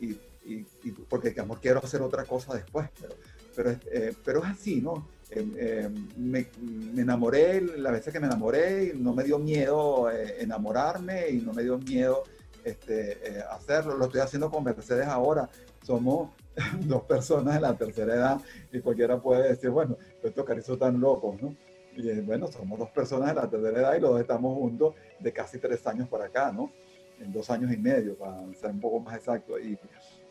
[0.00, 0.66] Y, y,
[1.08, 3.14] porque amor quiero hacer otra cosa después, pero,
[3.54, 5.08] pero, eh, pero es así, ¿no?
[5.30, 6.48] Em, em, me,
[6.92, 11.52] me, enamoré, la veces que me enamoré, no me dio miedo eh, enamorarme y no
[11.52, 12.24] me dio miedo
[12.64, 13.96] este, eh, hacerlo.
[13.96, 15.48] Lo estoy haciendo con Mercedes ahora.
[15.84, 16.30] Somos
[16.80, 18.40] dos personas de la tercera edad
[18.72, 21.54] y cualquiera puede decir, bueno, estos carizos tan locos, ¿no?
[21.96, 25.32] Y bueno, somos dos personas de la tercera edad y los dos estamos juntos de
[25.32, 26.70] casi tres años para acá, ¿no?
[27.18, 29.58] En dos años y medio, para ser un poco más exacto.
[29.58, 29.78] Y,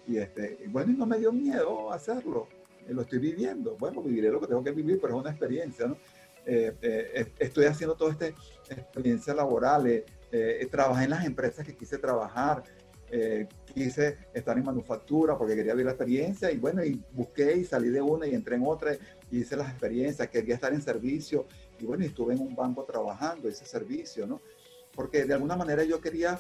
[0.08, 2.48] y este, bueno, y no me dio miedo hacerlo
[2.90, 3.76] eh, lo estoy viviendo.
[3.78, 5.98] Bueno, viviré lo que tengo que vivir, pero es una experiencia, ¿no?
[6.46, 8.28] Eh, eh, estoy haciendo toda esta
[8.70, 10.04] experiencia laboral,
[10.70, 12.64] trabajé en las empresas que quise trabajar,
[13.74, 17.90] quise estar en manufactura porque quería vivir la experiencia y bueno, y busqué y salí
[17.90, 18.96] de una y entré en otra
[19.32, 21.48] y hice las experiencias, quería estar en servicio
[21.80, 24.42] y bueno, estuve en un banco trabajando, ese servicio, ¿no?
[24.94, 26.40] Porque de alguna manera yo quería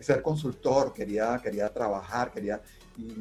[0.00, 2.60] ser consultor, quería, quería trabajar, quería
[2.98, 3.12] y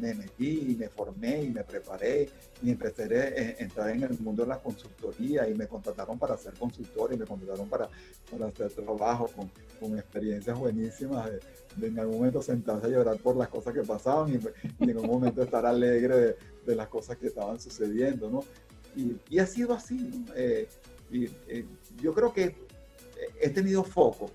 [0.00, 2.30] me metí y me formé y me preparé
[2.62, 6.54] y empecé a entrar en el mundo de la consultoría y me contrataron para ser
[6.54, 7.88] consultor y me contrataron para,
[8.30, 11.30] para hacer trabajo con, con experiencias buenísimas
[11.76, 15.10] de, en algún momento sentarse a llorar por las cosas que pasaban y, en algún
[15.10, 18.42] momento estar alegre de, de, las cosas que estaban sucediendo, ¿no?
[18.96, 20.34] Y, y ha sido así, ¿no?
[20.34, 20.68] Eh,
[21.12, 21.64] eh,
[22.02, 22.54] yo creo que
[23.40, 24.30] he tenido foco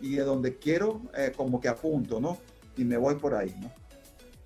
[0.00, 2.38] y de donde quiero eh, como que apunto, ¿no?
[2.76, 3.70] Y me voy por ahí, ¿no?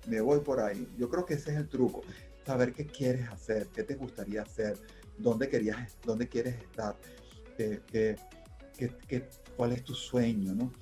[0.07, 0.87] me voy por ahí.
[0.97, 2.01] Yo creo que ese es el truco,
[2.45, 4.77] saber qué quieres hacer, qué te gustaría hacer,
[5.17, 6.95] dónde, querías, dónde quieres estar,
[7.57, 8.17] qué,
[9.55, 10.73] cuál es tu sueño, ¿no?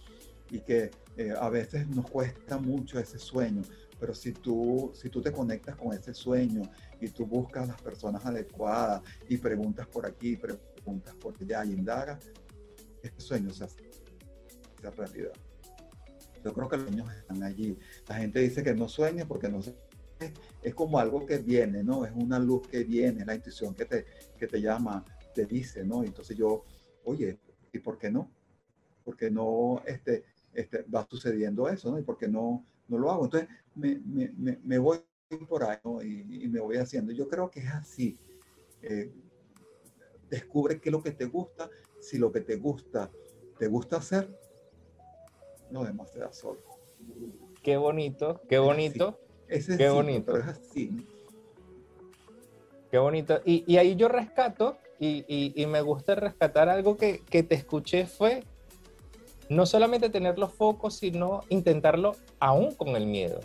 [0.52, 3.62] Y que eh, a veces nos cuesta mucho ese sueño,
[4.00, 6.62] pero si tú, si tú te conectas con ese sueño
[7.02, 12.20] y tú buscas las personas adecuadas y preguntas por aquí, preguntas por allá y indagas,
[13.04, 13.89] ese sueño se hace,
[14.88, 15.32] hace realidad.
[16.44, 17.78] Yo creo que los sueños están allí.
[18.08, 19.60] La gente dice que no sueña porque no.
[20.62, 22.06] Es como algo que viene, ¿no?
[22.06, 24.06] Es una luz que viene, la intuición que te,
[24.38, 26.04] que te llama, te dice, ¿no?
[26.04, 26.66] Entonces yo,
[27.06, 27.40] oye,
[27.72, 28.30] ¿y por qué no?
[29.06, 32.00] Porque no este, este, va sucediendo eso, ¿no?
[32.00, 33.26] ¿Y por qué no, no lo hago?
[33.26, 35.00] Entonces me, me, me, voy
[35.48, 35.80] por ahí
[36.30, 37.14] y, me voy haciendo.
[37.14, 38.18] Yo creo que es así.
[38.82, 39.12] Eh,
[40.30, 41.70] descubre qué es lo que te gusta.
[42.02, 43.12] Si lo que te gusta,
[43.58, 44.30] te gusta hacer,
[45.72, 46.60] no demasiado solo.
[47.64, 49.20] Qué bonito, qué bonito.
[49.48, 50.38] qué bonito.
[50.38, 51.08] es así.
[52.92, 53.42] Qué bonito.
[53.46, 58.44] Y, ahí yo rescato, y, me gusta rescatar algo que, que, te escuché fue
[59.50, 63.40] no solamente tener los focos, sino intentarlo aún con el miedo,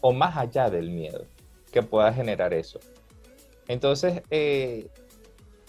[0.00, 1.26] o más allá del miedo
[1.70, 2.80] que pueda generar eso.
[3.68, 4.88] Entonces, eh,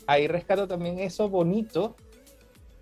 [0.08, 1.95] ahí rescato también eso bonito,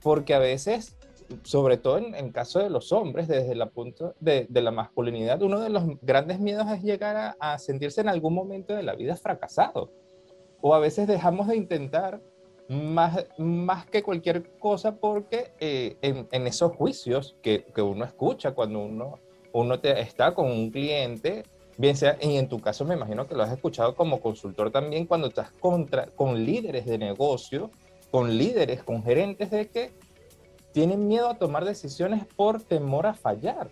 [0.02, 0.96] porque a veces
[1.44, 5.60] sobre todo en, el caso de los hombres, desde el punto de, la masculinidad, uno
[5.60, 9.92] de los grandes miedos es llegar a, sentirse en algún momento de la vida fracasado.
[10.62, 12.22] O a veces dejamos de intentar
[12.68, 19.20] más, más que cualquier cosa porque eh, en, esos juicios que, uno escucha cuando uno,
[19.54, 21.44] uno te, está con un cliente,
[21.78, 25.06] bien sea, y en tu caso me imagino que lo has escuchado como consultor también,
[25.06, 27.72] cuando estás contra, con líderes de negocio,
[28.12, 29.92] con líderes, con gerentes de que
[30.72, 33.70] tienen miedo a tomar decisiones por temor a fallar.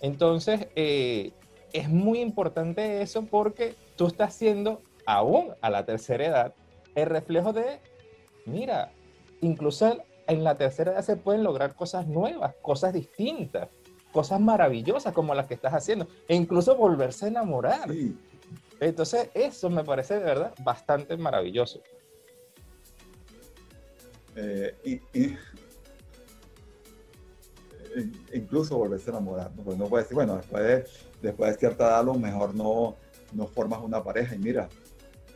[0.00, 1.32] Entonces, eh,
[1.72, 6.54] es muy importante eso porque tú estás siendo, aún a la tercera edad,
[6.94, 7.80] el reflejo de,
[8.46, 8.92] mira,
[9.40, 13.68] incluso en la tercera edad se pueden lograr cosas nuevas, cosas distintas,
[14.12, 17.90] cosas maravillosas como las que estás haciendo, e incluso volverse a enamorar.
[18.80, 21.80] Entonces, eso me parece de verdad bastante maravilloso.
[24.36, 25.36] Eh, y,
[28.32, 29.50] incluso volverse a enamorar.
[29.56, 29.62] ¿no?
[29.62, 30.84] Pues no puede decir, bueno, después de,
[31.22, 32.96] después de cierta edad a lo mejor no,
[33.32, 34.68] no formas una pareja y mira,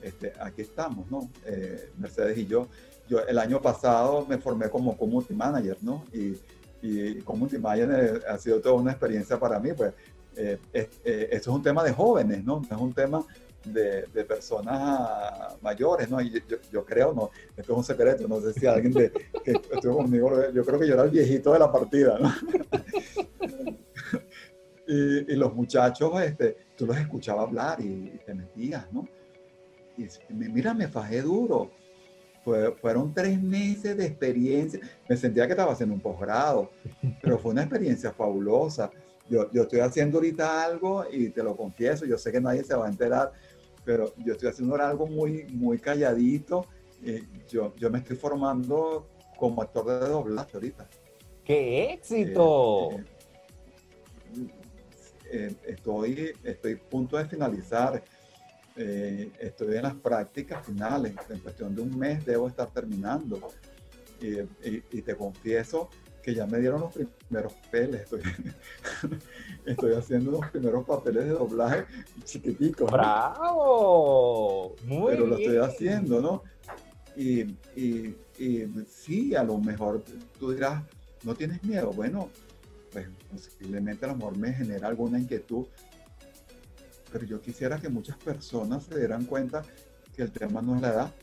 [0.03, 1.31] este, aquí estamos, ¿no?
[1.47, 2.69] Eh, Mercedes y yo.
[3.09, 6.05] Yo el año pasado me formé como community manager, ¿no?
[6.13, 6.37] Y,
[6.83, 9.93] y community manager ha sido toda una experiencia para mí, pues
[10.37, 12.63] eh, eh, eso es un tema de jóvenes, ¿no?
[12.63, 13.25] es un tema
[13.65, 16.21] de, de, personas mayores, ¿no?
[16.21, 19.11] Y yo, creo, no, esto es un secreto, no sé si alguien de,
[19.45, 22.33] que estuvo conmigo, yo creo que yo era el viejito de la partida, ¿no?
[24.87, 29.09] y, y, los muchachos, este, tú los escuchabas hablar y, te metías, ¿no?
[29.97, 31.71] Y mira, me fajé duro.
[32.81, 34.81] fueron tres meses de experiencia.
[35.09, 36.71] Me sentía que estaba haciendo un posgrado,
[37.23, 38.91] pero fue una experiencia fabulosa
[39.29, 42.75] yo, yo estoy haciendo ahorita algo y te lo confieso, yo sé que nadie se
[42.75, 43.33] va a enterar,
[43.85, 46.67] pero yo estoy haciendo algo muy, muy calladito.
[47.49, 50.89] yo, yo me estoy formando como actor de doblaje ahorita.
[51.45, 52.91] ¡Qué éxito!
[52.93, 53.05] Eh,
[55.33, 58.03] eh, estoy, estoy a punto de finalizar.
[58.77, 61.15] estoy en las prácticas finales.
[61.29, 63.49] En cuestión de un mes debo estar terminando.
[64.21, 65.91] y te confieso
[66.23, 68.03] que ya me dieron los primeros papeles.
[68.03, 68.23] Estoy,
[69.67, 71.85] estoy haciendo los primeros papeles de doblaje
[72.25, 72.91] chiquiticos.
[72.91, 74.77] ¡Bravo!
[74.85, 76.43] Muy Pero lo estoy haciendo, ¿no?
[77.17, 77.41] Y,
[77.77, 80.03] y, y, sí, a lo mejor
[80.39, 80.83] tú dirás,
[81.25, 81.93] ¿no tienes miedo?
[81.93, 82.31] Bueno,
[82.93, 85.67] pues posiblemente a lo mejor me genera alguna inquietud,
[87.13, 89.63] pero yo quisiera que muchas personas se dieran cuenta
[90.15, 91.15] que el tema no es la edad,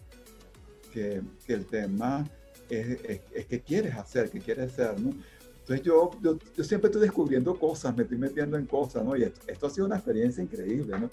[0.94, 2.26] que, que el tema
[2.70, 5.14] es, es, que quieres hacer, que quieres ser, ¿no?
[5.60, 9.16] Entonces yo, yo, siempre estoy descubriendo cosas, me estoy metiendo en cosas, ¿no?
[9.16, 11.10] Y esto, ha sido una experiencia increíble, ¿no?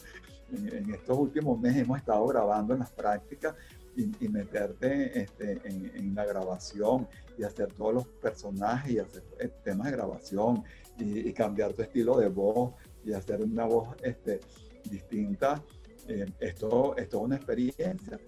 [0.53, 3.55] En, estos últimos meses hemos estado grabando en las prácticas
[3.97, 9.51] y, meterte este, en, en, la grabación y hacer todos los personajes y hacer eh,
[9.65, 10.63] temas de grabación
[10.99, 12.73] y, cambiar tu estilo de voz
[13.05, 14.41] y hacer una voz este,
[14.85, 15.63] distinta.
[16.09, 18.19] Eh, esto, esto es una experiencia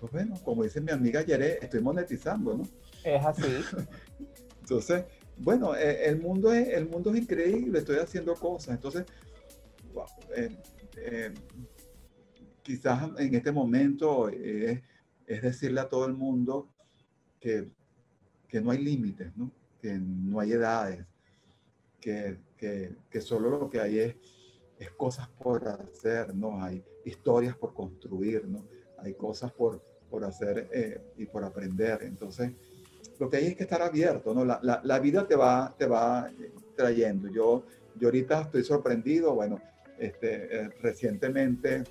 [0.00, 2.64] pues bueno, como dice mi amiga Yere, estoy monetizando, ¿no?
[3.04, 3.42] Es así.
[4.60, 5.04] Entonces,
[5.36, 8.76] bueno, eh, el mundo, es, el mundo es increíble, estoy haciendo cosas.
[8.76, 9.04] Entonces,
[10.36, 10.56] eh,
[10.96, 11.34] eh,
[12.62, 16.68] quizás en este momento es decirle a todo el mundo
[17.38, 17.70] que,
[18.48, 19.50] que no hay límites, ¿no?
[19.80, 21.04] que no hay edades,
[22.00, 24.16] que, que, que, solo lo que hay es,
[24.78, 26.62] es cosas por hacer, ¿no?
[26.62, 28.66] hay historias por construir, ¿no?
[28.98, 32.00] hay cosas por, por hacer eh, y por aprender.
[32.02, 32.52] Entonces,
[33.18, 34.44] lo que hay es que estar abierto, ¿no?
[34.44, 36.30] La, la, la, vida te va, te va
[36.76, 37.28] trayendo.
[37.28, 37.64] Yo,
[37.98, 39.60] yo ahorita estoy sorprendido, bueno,
[39.98, 41.84] este, eh, recientemente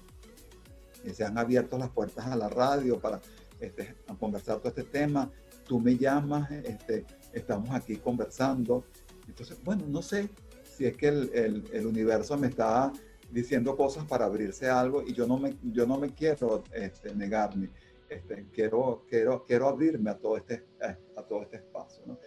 [1.03, 3.21] eh, se han abierto las puertas a la radio para
[3.59, 5.31] este, conversar todo este tema.
[5.65, 8.83] Tú me llamas, este, estamos aquí conversando.
[9.27, 10.29] Entonces, bueno, no sé
[10.63, 12.91] si es que el, el, universo me está
[13.29, 17.69] diciendo cosas para abrirse algo y yo no me, yo no me quiero este, negarme.
[18.09, 20.65] Este, quiero, quiero, quiero abrirme a todo este,
[21.15, 22.03] a todo este espacio.
[22.05, 22.19] ¿no?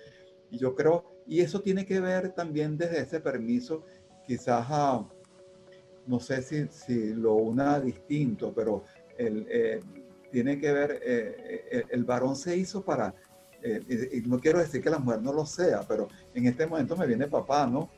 [0.53, 3.85] Y yo creo, y eso tiene que ver también desde ese permiso,
[4.27, 5.09] quizás a,
[6.07, 8.85] no sé si, si lo una distinto, pero
[9.17, 9.81] el, eh,
[10.31, 13.15] tiene que ver, eh, eh, el, varón se hizo para,
[13.63, 17.07] y, no quiero decir que la mujer no lo sea, pero en este momento me
[17.07, 17.91] viene papá, ¿no?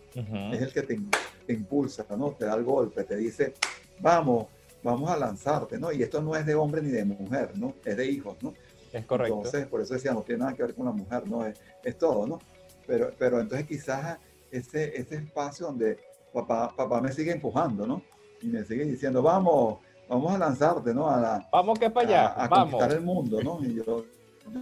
[0.52, 1.00] Es el que te,
[1.46, 2.32] te impulsa, ¿no?
[2.32, 3.54] Te da el golpe, te dice,
[4.00, 4.46] vamos,
[4.84, 5.90] vamos a lanzarte, ¿no?
[5.90, 7.74] Y esto no es de hombre ni de mujer, ¿no?
[7.84, 8.52] Es de hijos, ¿no?
[8.92, 9.36] Es correcto.
[9.36, 11.44] Entonces, por eso decía, no tiene nada que ver con la mujer, ¿no?
[11.44, 12.38] Es, es todo, ¿no?
[12.86, 14.18] Pero, pero entonces quizás
[14.50, 15.98] ese, ese espacio donde
[16.32, 18.02] papá, papá me sigue empujando, ¿no?
[18.42, 21.08] Y me sigue diciendo, vamos, vamos a lanzarte, ¿no?
[21.08, 23.64] A la, vamos que para allá, a, conquistar el mundo, ¿no?
[23.64, 24.04] Y yo,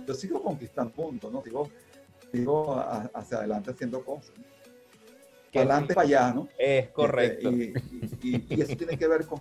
[0.06, 1.42] yo sigo conquistando el mundo, ¿no?
[1.42, 1.68] Sigo,
[2.30, 2.76] sigo
[3.12, 4.32] hacia adelante haciendo cosas.
[5.52, 6.48] Para adelante, para allá, ¿no?
[6.56, 7.50] Es correcto.
[7.50, 7.74] y,
[8.22, 9.40] y, y, eso tiene que ver con,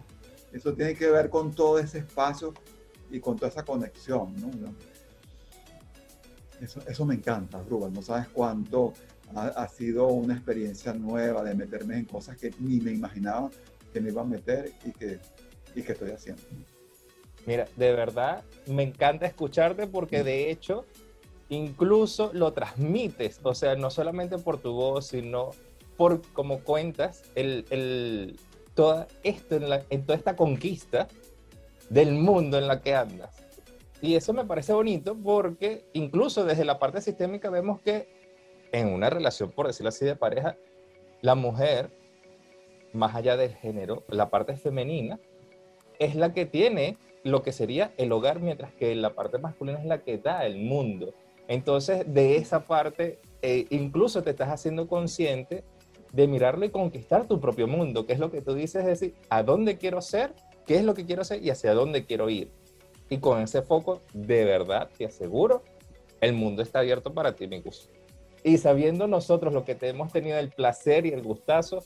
[0.51, 2.53] eso tiene que ver con todo ese espacio
[3.09, 4.49] y con toda esa conexión, ¿no?
[6.59, 7.93] Eso, eso me encanta, Rubén.
[7.93, 8.93] No sabes cuánto
[9.35, 13.49] ha, sido una experiencia nueva de meterme en cosas que ni me imaginaba
[13.93, 15.19] que me iba a meter y que,
[15.75, 16.41] y que estoy haciendo.
[17.45, 20.85] Mira, de verdad me encanta escucharte porque de hecho
[21.49, 25.51] incluso lo transmites, o sea, no solamente por tu voz, sino
[25.97, 28.39] por como cuentas el, el,
[28.73, 31.07] todo esto, en, la, en toda esta conquista
[31.89, 33.35] del mundo en la que andas.
[34.01, 38.07] Y eso me parece bonito porque incluso desde la parte sistémica vemos que
[38.71, 40.57] en una relación, por decirlo así, de pareja,
[41.21, 41.91] la mujer,
[42.93, 45.19] más allá del género, la parte femenina,
[45.99, 49.85] es la que tiene lo que sería el hogar, mientras que la parte masculina es
[49.85, 51.13] la que da el mundo.
[51.47, 55.63] Entonces, de esa parte, eh, incluso te estás haciendo consciente
[56.11, 59.15] de mirarlo y conquistar tu propio mundo, que es lo que tú dices, es decir,
[59.29, 60.33] a dónde quiero ser,
[60.65, 62.51] qué es lo que quiero ser y hacia dónde quiero ir.
[63.09, 65.63] Y con ese foco, de verdad, te aseguro,
[66.19, 67.89] el mundo está abierto para ti, mi gusto.
[68.43, 71.83] Y sabiendo nosotros lo que te hemos tenido el placer y el gustazo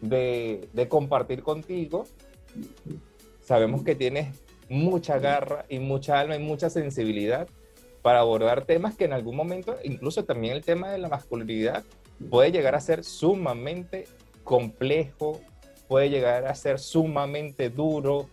[0.00, 2.04] de, de compartir contigo,
[3.40, 7.48] sabemos que tienes mucha garra y mucha alma y mucha sensibilidad
[8.02, 11.84] para abordar temas que en algún momento, incluso también el tema de la masculinidad,
[12.28, 14.06] puede llegar a ser sumamente
[14.44, 15.40] complejo,
[15.88, 18.28] puede llegar a ser sumamente duro,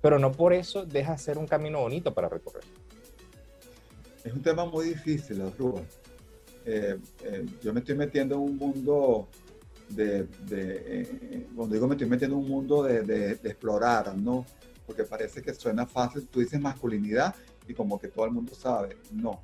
[0.00, 2.64] pero no por eso deja de ser un camino bonito para recorrer.
[4.24, 5.86] Es un tema muy difícil, Rubén.
[6.64, 9.26] Eh, eh, yo me estoy metiendo en un mundo
[9.88, 14.46] de, de cuando digo me estoy metiendo en un mundo de, explorar, ¿no?
[14.86, 17.34] Porque parece que suena fácil, tú dices masculinidad
[17.66, 19.42] y como que todo el mundo sabe, no.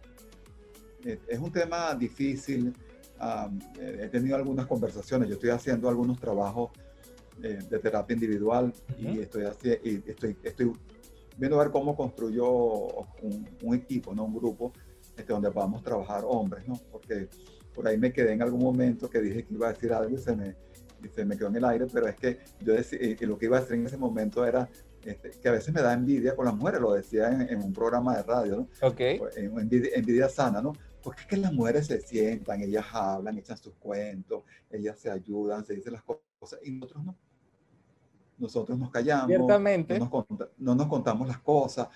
[1.05, 2.75] Es un tema difícil,
[3.81, 6.71] he tenido algunas conversaciones, yo estoy haciendo algunos trabajos
[7.43, 9.45] eh, de terapia individual y, estoy,
[9.85, 10.73] y estoy, estoy
[11.37, 14.25] viendo a ver cómo construyo un, un, equipo, ¿no?
[14.25, 14.73] un grupo
[15.17, 16.81] este, donde podamos trabajar hombres, ¿no?
[16.91, 17.29] porque
[17.73, 20.19] por ahí me quedé en algún momento que dije que iba a decir algo y
[20.19, 20.57] se me,
[21.15, 23.59] se me quedó en el aire, pero es que yo decía, y lo que iba
[23.59, 24.69] a decir en ese momento era
[25.05, 28.17] este, que a veces me da envidia con las mujeres, lo decía en, un programa
[28.17, 28.69] de radio, ¿no?
[28.83, 29.01] Ok.
[29.37, 30.73] Envidia, envidia, sana, ¿no?
[31.09, 35.65] Porque es que las mujeres se sientan, ellas hablan, echan sus cuentos, ellas se ayudan,
[35.65, 37.17] se dicen las cosas, y nosotros no.
[38.37, 39.99] Nosotros nos callamos, Ciertamente.
[39.99, 41.89] No, nos, no nos contamos las cosas.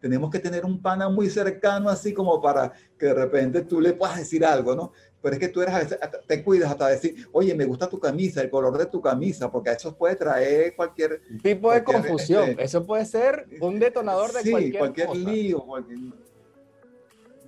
[0.00, 3.92] Tenemos que tener un pana muy cercano así como para que de repente tú le
[3.92, 4.90] puedas decir algo, ¿no?
[5.22, 8.00] Pero es que tú eres a veces, te cuidas hasta decir, oye, me gusta tu
[8.00, 11.22] camisa, el color de tu camisa, porque eso puede traer cualquier...
[11.40, 15.64] Tipo de confusión, este, eso puede ser un detonador de sí, cualquier, lío.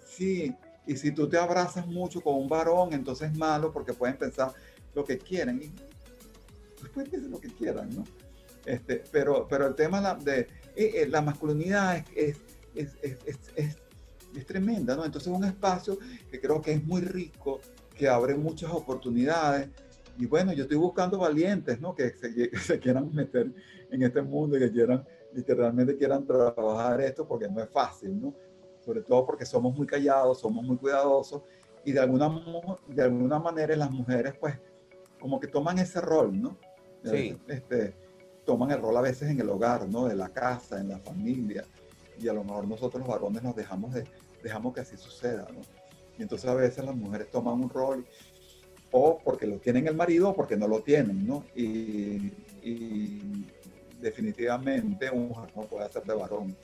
[0.04, 0.54] Sí,
[0.89, 4.53] y si tú te abrazas mucho con un varón, entonces es malo porque pueden pensar
[4.95, 5.70] lo que quieren y
[6.82, 8.05] después dicen lo que quieran, ¿no?
[8.64, 12.39] Este, pero, pero el tema de eh, eh, la masculinidad es,
[12.74, 13.18] es, es,
[13.55, 13.76] es,
[14.47, 15.05] tremenda, ¿no?
[15.05, 15.99] Entonces es un espacio
[16.30, 17.61] que creo que es muy rico,
[17.95, 19.68] que abre muchas oportunidades.
[20.16, 21.95] Y bueno, yo estoy buscando valientes, ¿no?
[21.95, 23.53] Que se, que se quieran meter
[23.91, 28.34] en este mundo y que quieran, literalmente quieran trabajar esto, porque no es fácil, ¿no?
[28.89, 31.43] Sobre todo porque somos muy callados, somos muy cuidadosos
[31.84, 32.43] y de alguna,
[32.86, 34.59] de alguna manera las mujeres pues
[35.20, 36.57] como que toman ese rol, ¿no?
[37.05, 37.39] Sí.
[37.49, 37.95] Este,
[38.47, 40.07] toman el rol a veces en el hogar, ¿no?
[40.09, 41.66] De la casa, en la familia
[42.18, 44.05] y a lo mejor nosotros los varones nos dejamos, de,
[44.43, 45.61] dejamos que así suceda, ¿no?
[46.18, 48.07] Y entonces a veces las mujeres toman un rol
[48.91, 51.45] o porque lo tienen el marido o porque no lo tienen, ¿no?
[51.55, 52.32] Y,
[52.62, 53.45] y
[54.01, 56.57] definitivamente un mujer no puede hacer de varón,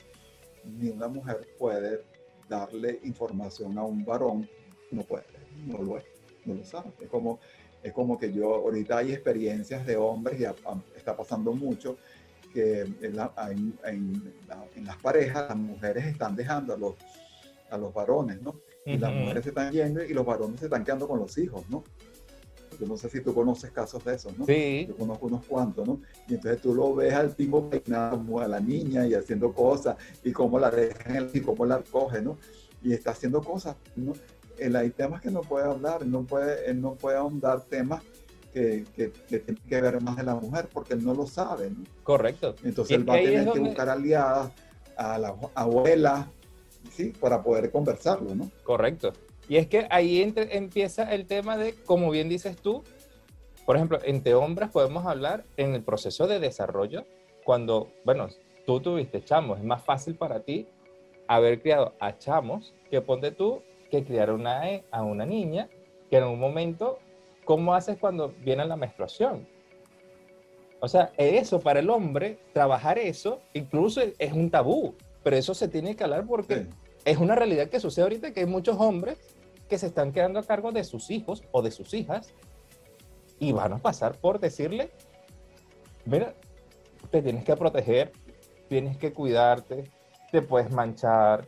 [0.63, 2.14] ni una mujer puede
[2.49, 4.49] darle información a un varón,
[4.91, 5.25] no puede,
[5.65, 6.05] no lo es,
[6.45, 6.91] no lo sabe.
[7.01, 7.39] Es como,
[7.83, 10.45] es como que yo, ahorita hay experiencias de hombres, y
[10.95, 11.97] está pasando mucho,
[12.53, 16.95] que en, las parejas las mujeres están dejando a los,
[17.69, 18.55] a los varones, ¿no?
[18.85, 21.69] Y las mujeres se están yendo y los varones se están quedando con los hijos,
[21.69, 21.83] ¿no?
[22.79, 24.45] Yo no sé si tú conoces casos de esos, ¿no?
[24.45, 24.85] Sí.
[24.87, 25.99] Yo conozco unos cuantos, ¿no?
[26.27, 30.31] Y entonces tú lo ves al tipo peinado a la niña y haciendo cosas y
[30.31, 32.37] cómo la dejan y cómo la coge, ¿no?
[32.83, 34.13] Y está haciendo cosas, ¿no?
[34.57, 38.01] hay temas que no puede hablar, no puede, él no puede ahondar temas
[38.53, 41.69] que, que, que, tienen que ver más de la mujer porque él no lo sabe,
[41.69, 41.83] ¿no?
[42.03, 42.55] Correcto.
[42.63, 44.51] Entonces él va a tener que buscar aliadas
[44.95, 46.29] a la abuela,
[46.91, 47.11] ¿sí?
[47.19, 48.49] Para poder conversarlo, ¿no?
[48.63, 49.11] Correcto.
[49.47, 52.83] Y es que ahí empieza el tema de, como bien dices tú,
[53.65, 57.05] por ejemplo, entre hombres podemos hablar en el proceso de desarrollo,
[57.43, 58.27] cuando, bueno,
[58.65, 60.67] tú tuviste chamos, es más fácil para ti
[61.27, 65.69] haber criado a chamos que ponte tú que criar una, e, a una niña
[66.09, 66.99] que en un momento,
[67.43, 69.47] ¿cómo haces cuando viene la menstruación?
[70.79, 75.67] O sea, eso para el hombre, trabajar eso, incluso es un tabú, pero eso se
[75.67, 76.67] tiene que hablar porque
[77.05, 79.17] es una realidad que sucede ahorita que hay muchos hombres
[79.67, 82.33] que se están quedando a cargo de sus hijos o de sus hijas
[83.39, 84.91] y van a pasar por decirle,
[86.05, 86.33] mira,
[87.11, 88.11] te tienes que proteger,
[88.69, 89.91] tienes que cuidarte,
[90.31, 91.47] te puedes manchar,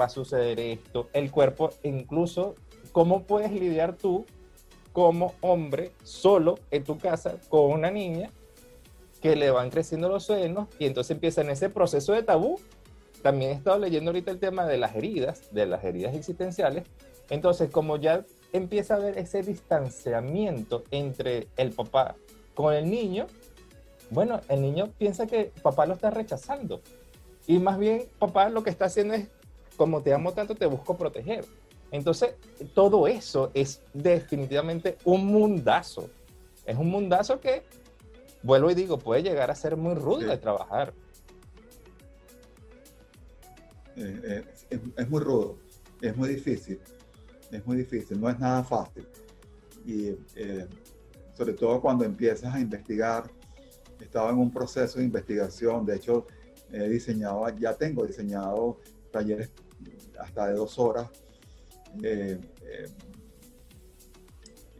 [0.00, 2.54] va a suceder esto, el cuerpo, incluso,
[2.92, 4.24] ¿cómo puedes lidiar tú
[4.92, 8.30] como hombre solo en tu casa con una niña
[9.20, 12.58] que le van creciendo los senos y entonces empieza en ese proceso de tabú?
[13.22, 16.84] También he estado leyendo ahorita el tema de las heridas, de las heridas existenciales,
[17.32, 22.14] entonces, como ya empieza a haber ese distanciamiento entre el papá
[22.54, 23.26] con el niño,
[24.10, 26.82] bueno, el niño piensa que papá lo está rechazando.
[27.46, 29.28] Y más bien, papá lo que está haciendo es,
[29.78, 31.46] como te amo tanto, te busco proteger.
[31.90, 32.34] Entonces,
[32.74, 36.10] todo eso es definitivamente un mundazo.
[36.66, 37.62] Es un mundazo que,
[38.42, 40.92] vuelvo y digo, puede llegar a ser muy rudo de trabajar.
[43.96, 45.56] Eh, eh, es muy rudo,
[46.02, 46.78] es muy difícil
[47.52, 49.06] es muy difícil, no es nada fácil.
[49.84, 50.66] Y eh,
[51.34, 53.30] sobre todo cuando empiezas a investigar,
[54.00, 56.26] estaba en un proceso de investigación, de hecho
[56.72, 58.78] he diseñado, ya tengo diseñado
[59.12, 59.52] talleres
[60.18, 61.08] hasta de dos horas.
[62.02, 62.88] Eh, eh,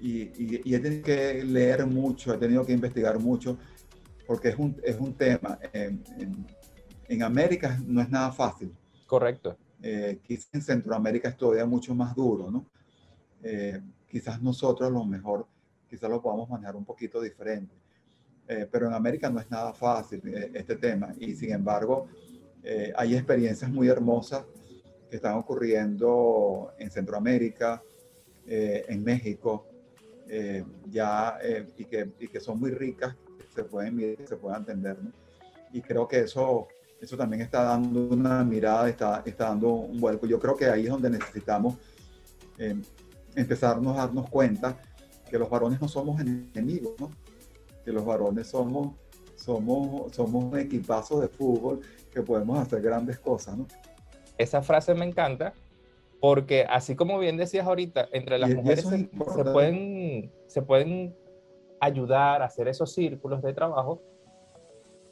[0.01, 3.59] y, he tenido que leer mucho, he tenido que investigar mucho,
[4.27, 5.59] porque es un, es un tema.
[5.73, 6.03] En,
[7.09, 8.75] en América no es nada fácil.
[9.07, 9.57] Correcto.
[9.83, 12.67] Eh, quizás en Centroamérica es todavía mucho más duro, ¿no?
[13.43, 15.47] Eh, quizás nosotros lo mejor
[15.89, 17.75] quizás lo podamos manejar un poquito diferente.
[18.49, 22.09] Eh, pero en América no es nada fácil eh, este tema y sin embargo
[22.63, 24.45] eh, hay experiencias muy hermosas
[25.09, 27.83] que están ocurriendo en Centroamérica,
[28.47, 29.67] en México,
[30.91, 31.39] ya
[31.77, 33.15] y que, y, que, son muy ricas,
[33.55, 34.97] se pueden se puedan entender.
[35.71, 36.67] Y creo que eso,
[37.03, 40.25] eso también está dando una mirada, está, está dando un vuelco.
[40.25, 41.75] Yo creo que ahí es donde necesitamos
[43.35, 44.77] empezarnos a darnos cuenta
[45.29, 47.11] que los varones no somos enemigos, ¿no?
[47.85, 48.95] que los varones somos,
[49.35, 51.81] somos, somos un equipazo de fútbol
[52.13, 53.67] que podemos hacer grandes cosas, ¿no?
[54.39, 55.55] Esa frase me encanta
[56.21, 61.17] porque así como bien decías ahorita, entre las mujeres se, pueden, se pueden
[61.81, 64.01] ayudar a hacer esos círculos de trabajo,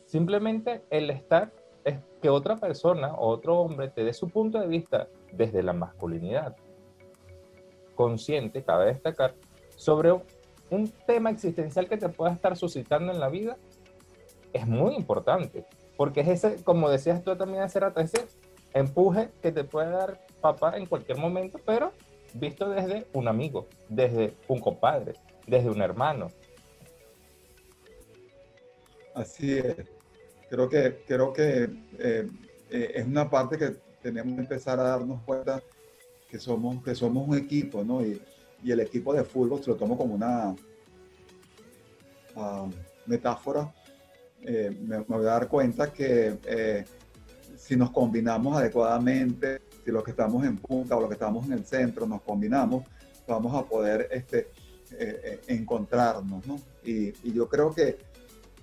[0.06, 1.52] simplemente el estar
[1.84, 6.56] es que otra persona, otro hombre, te dé su punto de vista desde la masculinidad
[7.94, 9.34] consciente, cabe destacar,
[9.76, 10.12] sobre
[10.70, 13.56] un tema existencial que te pueda estar suscitando en la vida
[14.52, 15.64] es muy importante,
[15.96, 18.26] porque es ese, como decías tú también hace rato, ese
[18.72, 21.92] empuje que te puede dar papá en cualquier momento, pero
[22.34, 25.14] visto desde un amigo, desde un compadre,
[25.46, 26.28] desde un hermano.
[29.14, 29.99] Así es.
[30.50, 32.28] Creo que, creo que eh,
[32.70, 35.62] eh, es una parte que tenemos que empezar a darnos cuenta
[36.28, 38.04] que somos, que somos un equipo, ¿no?
[38.04, 38.20] Y,
[38.62, 40.54] y el equipo de fútbol se lo tomo como una
[42.34, 42.68] uh,
[43.06, 43.72] metáfora,
[44.42, 46.84] eh, me, voy a dar cuenta que eh,
[47.56, 51.52] si nos combinamos adecuadamente, si los que estamos en punta o los que estamos en
[51.52, 52.84] el centro nos combinamos,
[53.26, 54.48] vamos a poder este,
[54.92, 56.58] eh, encontrarnos, ¿no?
[56.82, 57.98] Y, y, yo creo que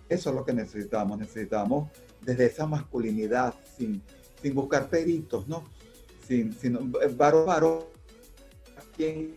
[0.10, 1.90] eso es lo que necesitamos, necesitamos
[2.22, 4.02] desde esa masculinidad, sin,
[4.42, 5.64] sin buscar peritos, ¿no?
[6.28, 7.80] Sin, sin varón, varón,
[8.96, 9.36] quien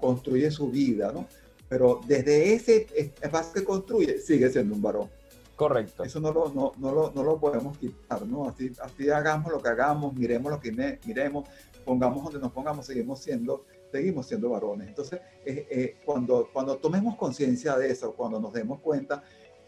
[0.00, 1.26] construye su vida, ¿no?
[1.68, 2.86] Pero desde ese
[3.20, 5.08] espacio que construye, sigue siendo un varón.
[5.56, 6.02] Correcto.
[6.04, 8.48] Eso no lo, no, no lo, no lo podemos quitar, ¿no?
[8.48, 10.72] Así, así hagamos lo que hagamos, miremos lo que
[11.04, 11.48] miremos,
[11.84, 14.88] pongamos donde nos pongamos, seguimos siendo, seguimos siendo varones.
[14.88, 19.22] Entonces, eh, cuando, cuando tomemos conciencia de eso, cuando nos demos cuenta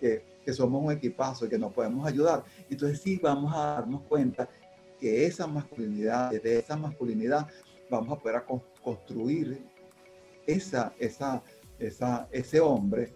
[0.04, 4.02] que, que somos un equipazo y que nos podemos ayudar, entonces sí vamos a darnos
[4.02, 4.46] cuenta
[5.00, 7.48] que esa masculinidad, desde esa masculinidad,
[7.90, 8.42] vamos a poder
[8.82, 9.64] construir
[10.46, 11.42] esa, esa,
[11.78, 13.14] esa, ese hombre,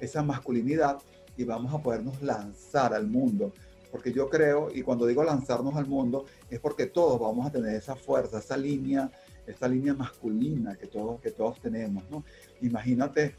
[0.00, 0.98] esa masculinidad
[1.36, 3.52] y vamos a podernos lanzar al mundo.
[3.92, 7.76] Porque yo creo, y cuando digo lanzarnos al mundo, es porque todos vamos a tener
[7.76, 9.12] esa fuerza, esa línea,
[9.46, 12.02] esa línea masculina que todos, que todos tenemos.
[12.10, 12.24] ¿no?
[12.62, 13.36] Imagínate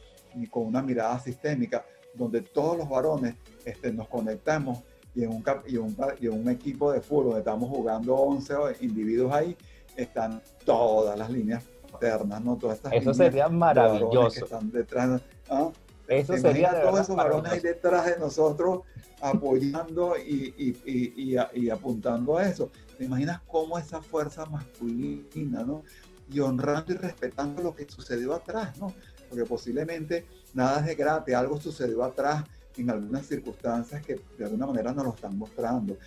[0.49, 1.85] con una mirada sistémica,
[2.17, 4.79] donde todos los varones este, nos conectamos
[5.15, 9.57] y en, un, y, un, y un equipo de fútbol estamos jugando 11 individuos ahí,
[9.95, 12.55] están todas las líneas paternas, ¿no?
[12.55, 14.45] Todas estas Eso sería maravilloso.
[14.45, 15.71] están detrás, ¿ah?
[16.07, 18.81] Eso sería todos esos varones ahí detrás de nosotros
[19.21, 20.53] apoyando y,
[20.85, 22.69] y, y, apuntando a eso.
[22.97, 25.83] ¿Te imaginas cómo esa fuerza masculina, ¿no?
[26.31, 28.93] Y honrando y respetando lo que sucedió atrás, ¿no?
[29.29, 30.25] Porque posiblemente
[30.57, 32.43] nada es de gratis, algo sucedió atrás
[32.75, 35.97] en algunas circunstancias que de alguna manera nos lo están mostrando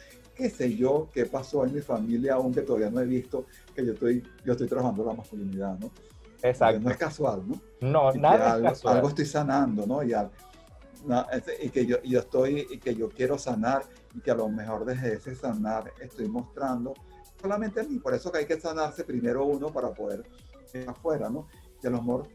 [0.40, 3.44] qué sé yo, qué pasó en mi familia, aunque todavía no he visto
[3.74, 5.90] que yo estoy, yo estoy trabajando la masculinidad, ¿no?
[6.42, 6.80] Exacto.
[6.80, 7.60] no es casual, ¿no?
[7.82, 8.96] No, nada algo, es casual.
[8.96, 10.02] Algo estoy sanando, ¿no?
[10.02, 10.14] Y,
[11.62, 13.82] y que yo, yo, estoy, y que yo quiero sanar,
[14.14, 16.94] y que a lo mejor desde ese sanar estoy mostrando
[17.38, 17.98] solamente a mí.
[17.98, 20.22] Por eso que hay que sanarse primero uno para poder
[20.72, 21.48] ir afuera, ¿no?
[21.82, 22.28] Y a lo mejor,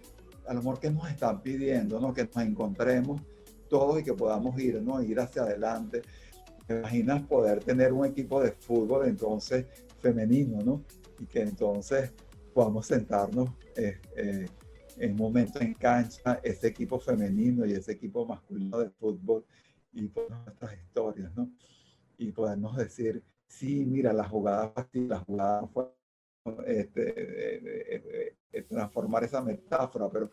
[0.47, 2.13] a lo mejor que nos están pidiendo, ¿no?
[2.13, 3.21] Que nos encontremos
[3.69, 5.01] todos y que podamos ir, ¿no?
[5.01, 6.01] Ir hacia adelante
[6.65, 9.67] ¿Te imaginas poder tener un equipo de fútbol entonces
[9.99, 10.83] femenino, ¿no?
[11.19, 12.11] Y que entonces
[12.53, 14.47] podamos sentarnos eh, eh,
[14.97, 19.45] en un momento en cancha, ese equipo femenino y ese equipo masculino de fútbol
[19.93, 21.51] y poner nuestras historias, ¿no?
[22.17, 25.93] Y podernos decir, sí, mira, la jugada fue así, la jugada fue
[26.65, 30.29] este, eh, transformar esa metáfora, pero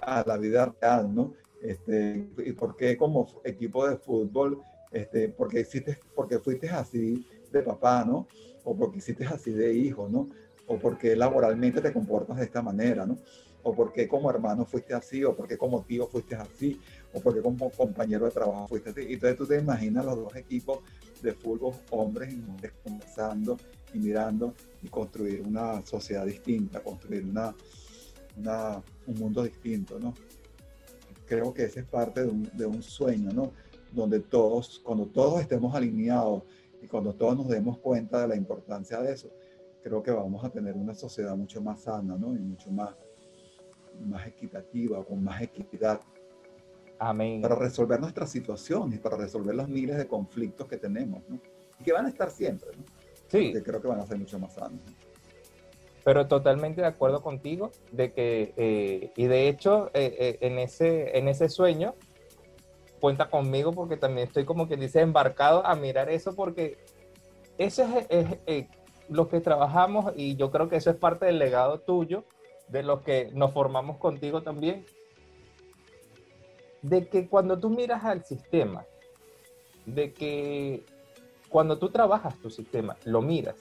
[0.00, 1.34] a la vida real, ¿no?
[1.62, 7.62] Este, y por qué como equipo de fútbol este, porque, hiciste, porque fuiste así de
[7.62, 8.26] papá, ¿no?
[8.64, 10.28] O porque hiciste así de hijo, ¿no?
[10.66, 13.18] O porque laboralmente te comportas de esta manera, ¿no?
[13.62, 16.80] O porque como hermano fuiste así, o porque como tío fuiste así,
[17.12, 19.02] o porque como compañero de trabajo fuiste así.
[19.02, 20.78] Y entonces tú te imaginas los dos equipos
[21.22, 23.56] de fútbol, hombres y mujeres conversando
[23.92, 27.54] y mirando y construir una sociedad distinta, construir una,
[28.36, 30.14] una, un mundo distinto, ¿no?
[31.26, 33.52] Creo que ese es parte de un, de un sueño, ¿no?
[33.96, 36.42] donde todos, cuando todos estemos alineados
[36.82, 39.30] y cuando todos nos demos cuenta de la importancia de eso,
[39.82, 42.34] creo que vamos a tener una sociedad mucho más sana, ¿no?
[42.34, 42.94] Y mucho más,
[44.04, 46.00] más equitativa, con más equidad.
[46.98, 47.40] Amén.
[47.40, 51.40] Para resolver nuestras situaciones, para resolver los miles de conflictos que tenemos, ¿no?
[51.80, 52.84] Y que van a estar siempre, ¿no?
[53.38, 53.52] Sí.
[53.52, 54.80] Que creo que van a ser mucho más sanos.
[56.06, 61.18] Pero totalmente de acuerdo contigo de que, eh, y de hecho, eh, eh, en, ese,
[61.18, 61.94] en ese sueño,
[63.00, 66.78] cuenta conmigo porque también estoy como que dice embarcado a mirar eso porque
[67.58, 68.66] eso es,
[69.08, 72.24] lo que trabajamos y yo creo que eso es parte del legado tuyo,
[72.68, 74.84] de los que nos formamos contigo también,
[76.82, 78.84] de que cuando tú miras al sistema,
[79.86, 80.84] de que
[81.48, 83.56] cuando tú trabajas tu sistema, lo miras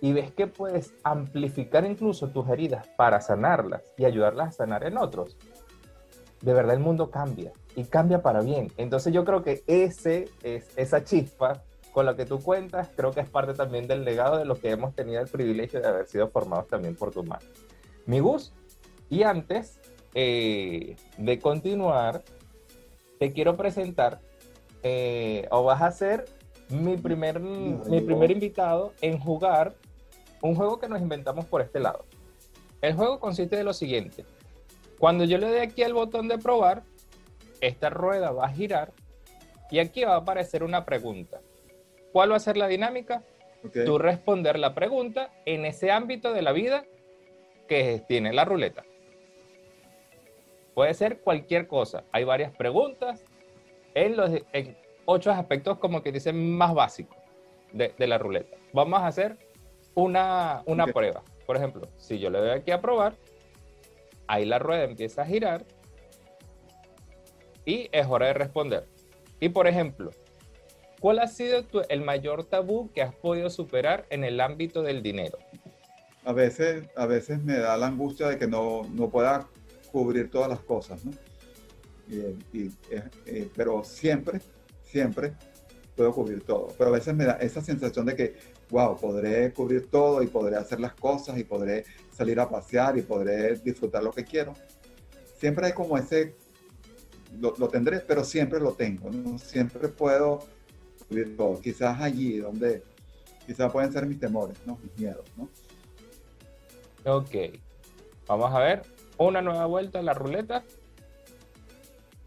[0.00, 4.96] y ves que puedes amplificar incluso tus heridas para sanarlas y ayudarlas a sanar en
[4.96, 5.36] otros,
[6.40, 8.72] de verdad el mundo cambia y cambia para bien.
[8.76, 13.20] Entonces yo creo que ese es esa chispa con la que tú cuentas, creo que
[13.20, 16.28] es parte también del legado de lo que hemos tenido el privilegio de haber sido
[16.28, 17.46] formados también por tu madre.
[18.06, 18.52] Mi Gus,
[19.08, 19.80] y antes
[20.14, 22.22] eh, de continuar,
[23.18, 24.20] te quiero presentar,
[24.84, 26.26] eh, o vas a ser
[26.70, 29.74] mi primer, mi primer invitado en jugar
[30.42, 32.04] un juego que nos inventamos por este lado.
[32.80, 34.24] El juego consiste de lo siguiente.
[34.98, 36.82] Cuando yo le dé aquí al botón de probar,
[37.60, 38.92] esta rueda va a girar
[39.70, 41.40] y aquí va a aparecer una pregunta.
[42.12, 43.22] ¿Cuál va a ser la dinámica?
[43.84, 46.84] Tú responder la pregunta en ese ámbito de la vida
[47.66, 48.84] que tiene la ruleta.
[50.74, 52.04] Puede ser cualquier cosa.
[52.12, 53.24] Hay varias preguntas
[53.94, 54.30] en los
[55.10, 57.16] ocho aspectos como que dicen más básicos
[57.72, 58.58] de, la ruleta.
[58.74, 59.38] Vamos a hacer
[59.94, 61.22] una, una prueba.
[61.46, 63.16] Por ejemplo, si yo le doy aquí a probar,
[64.26, 65.64] ahí la rueda empieza a girar
[67.64, 68.86] y es hora de responder.
[69.40, 70.10] Y por ejemplo,
[71.00, 75.38] ¿cuál ha sido el mayor tabú que has podido superar en el ámbito del dinero?
[76.26, 79.48] A veces, a veces me da la angustia de que no, no pueda
[79.90, 81.12] cubrir todas las cosas, ¿no?
[82.52, 84.40] Y, eh, pero siempre,
[84.90, 85.34] siempre
[85.98, 86.68] puedo cubrir todo.
[86.78, 88.36] Pero a veces me da esa sensación de que,
[88.70, 93.02] wow, podré cubrir todo y podré hacer las cosas y podré salir a pasear y
[93.02, 94.54] podré disfrutar lo que quiero.
[95.36, 96.36] Siempre hay como ese,
[97.40, 99.38] lo, tendré, pero siempre lo tengo, ¿no?
[99.38, 100.40] Siempre puedo
[101.06, 101.60] cubrir todo.
[101.60, 102.82] Quizás allí donde,
[103.44, 104.78] quizás pueden ser mis temores, ¿no?
[104.82, 105.48] Mis miedos, ¿no?
[107.04, 107.34] Ok.
[108.26, 108.82] Vamos a ver
[109.16, 110.62] una nueva vuelta a la ruleta.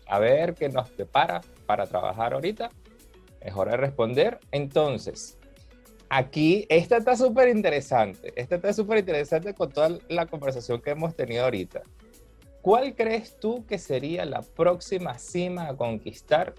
[0.07, 1.39] A ver qué nos prepara
[1.71, 2.69] para trabajar ahorita.
[3.39, 4.39] Es hora de responder.
[4.51, 5.37] Entonces,
[6.09, 8.33] aquí, esta está súper interesante.
[8.35, 11.81] Esta está súper interesante con toda la conversación que hemos tenido ahorita.
[12.61, 16.55] ¿Cuál crees tú que sería la próxima cima a conquistar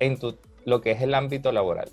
[0.00, 1.88] en tu, lo que es el ámbito laboral?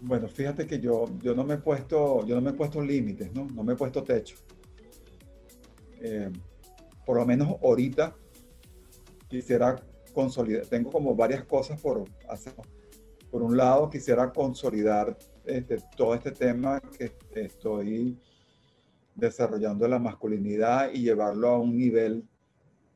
[0.00, 3.32] Bueno, fíjate que yo, yo no me he puesto, yo no me he puesto límites,
[3.34, 3.48] ¿no?
[3.52, 4.36] No me he puesto techo.
[6.00, 6.30] Eh,
[7.04, 8.14] por lo menos ahorita
[9.28, 9.76] quisiera
[10.18, 12.52] consolidar, tengo como varias cosas por hacer.
[13.30, 18.18] Por un lado, quisiera consolidar este, todo este tema que estoy
[19.14, 22.24] desarrollando de la masculinidad y llevarlo a un nivel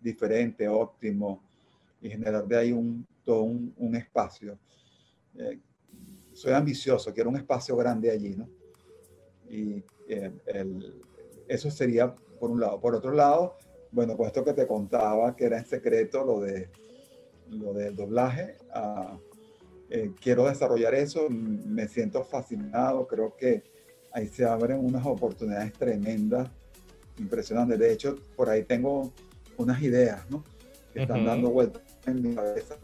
[0.01, 1.45] diferente, óptimo,
[2.01, 4.59] y generar de ahí un, todo un, espacio.
[5.39, 5.61] Eh,
[6.33, 8.49] soy ambicioso, quiero un espacio grande allí, ¿no?
[9.49, 10.33] Y eh,
[11.47, 12.81] eso sería por un lado.
[12.81, 13.59] Por otro lado,
[13.93, 16.69] bueno, con esto que te contaba, que era en secreto lo, de,
[17.53, 19.17] lo del doblaje, ah,
[19.91, 23.63] eh, quiero desarrollar eso, me siento fascinado, creo que
[24.13, 26.49] ahí se abren unas oportunidades tremendas,
[27.19, 27.79] impresionantes.
[27.79, 29.13] De hecho, por ahí tengo
[29.57, 30.45] unas ideas, ¿no?
[30.93, 32.77] Que están dando vueltas en mi cabeza,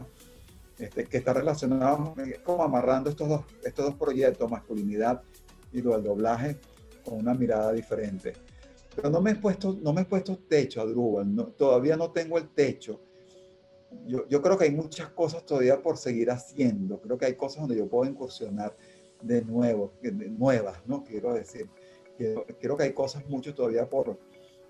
[0.77, 5.21] este, que está relacionado, como amarrando estos dos, estos dos proyectos, masculinidad
[5.71, 6.57] y lo del doblaje,
[7.03, 8.33] con una mirada diferente.
[8.95, 12.37] Pero no me he puesto, no me he puesto techo, Adrúbal, no, todavía no tengo
[12.37, 12.99] el techo.
[14.05, 16.99] Yo, creo que hay muchas cosas todavía por seguir haciendo.
[17.01, 18.75] Creo que hay cosas donde yo puedo incursionar
[19.21, 21.03] de nuevo, de nuevas, ¿no?
[21.03, 21.67] Quiero decir,
[22.17, 24.17] creo, que hay cosas mucho todavía por,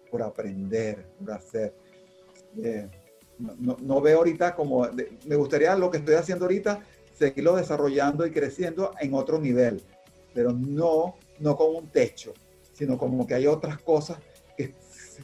[0.10, 1.74] por aprender, por hacer.
[2.58, 2.88] Eh,
[3.38, 4.88] no, no, veo ahorita como,
[5.26, 9.82] me gustaría lo que estoy haciendo ahorita, seguirlo desarrollando y creciendo en otro nivel,
[10.34, 12.34] pero no, no con un techo
[12.80, 14.20] sino como que hay otras cosas
[14.56, 14.74] que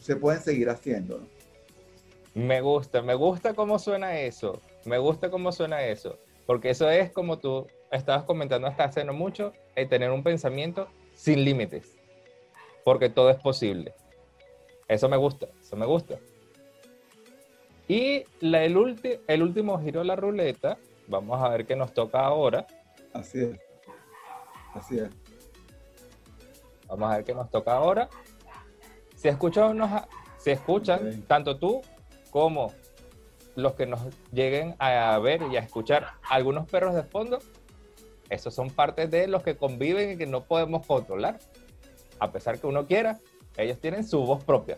[0.01, 1.25] se pueden seguir haciendo.
[2.35, 7.09] Me gusta, me gusta cómo suena eso, me gusta cómo suena eso, porque eso es
[7.09, 11.95] como tú estabas comentando hasta hace no mucho, el tener un pensamiento sin límites,
[12.83, 13.93] porque todo es posible.
[14.89, 16.19] Eso me gusta, eso me gusta.
[17.87, 18.75] Y la, el,
[19.27, 20.77] el último giro de la ruleta,
[21.07, 22.67] vamos a ver qué nos toca ahora.
[23.13, 23.57] Así es,
[24.73, 25.09] así es.
[26.89, 28.09] Vamos a ver qué nos toca ahora.
[29.15, 29.89] Si escucha unos,
[30.37, 31.81] Se escuchan, tanto tú
[32.35, 32.73] como
[33.55, 34.01] los que nos
[34.33, 37.39] lleguen a ver y a escuchar algunos perros de fondo,
[38.29, 41.39] esos son parte de los que conviven y que no podemos controlar.
[42.19, 43.21] A pesar que uno quiera,
[43.55, 44.77] ellos tienen su voz propia.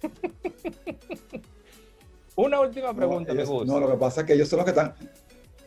[2.34, 4.70] Una última pregunta, no, me No, lo que pasa es que ellos son los que
[4.70, 4.94] están,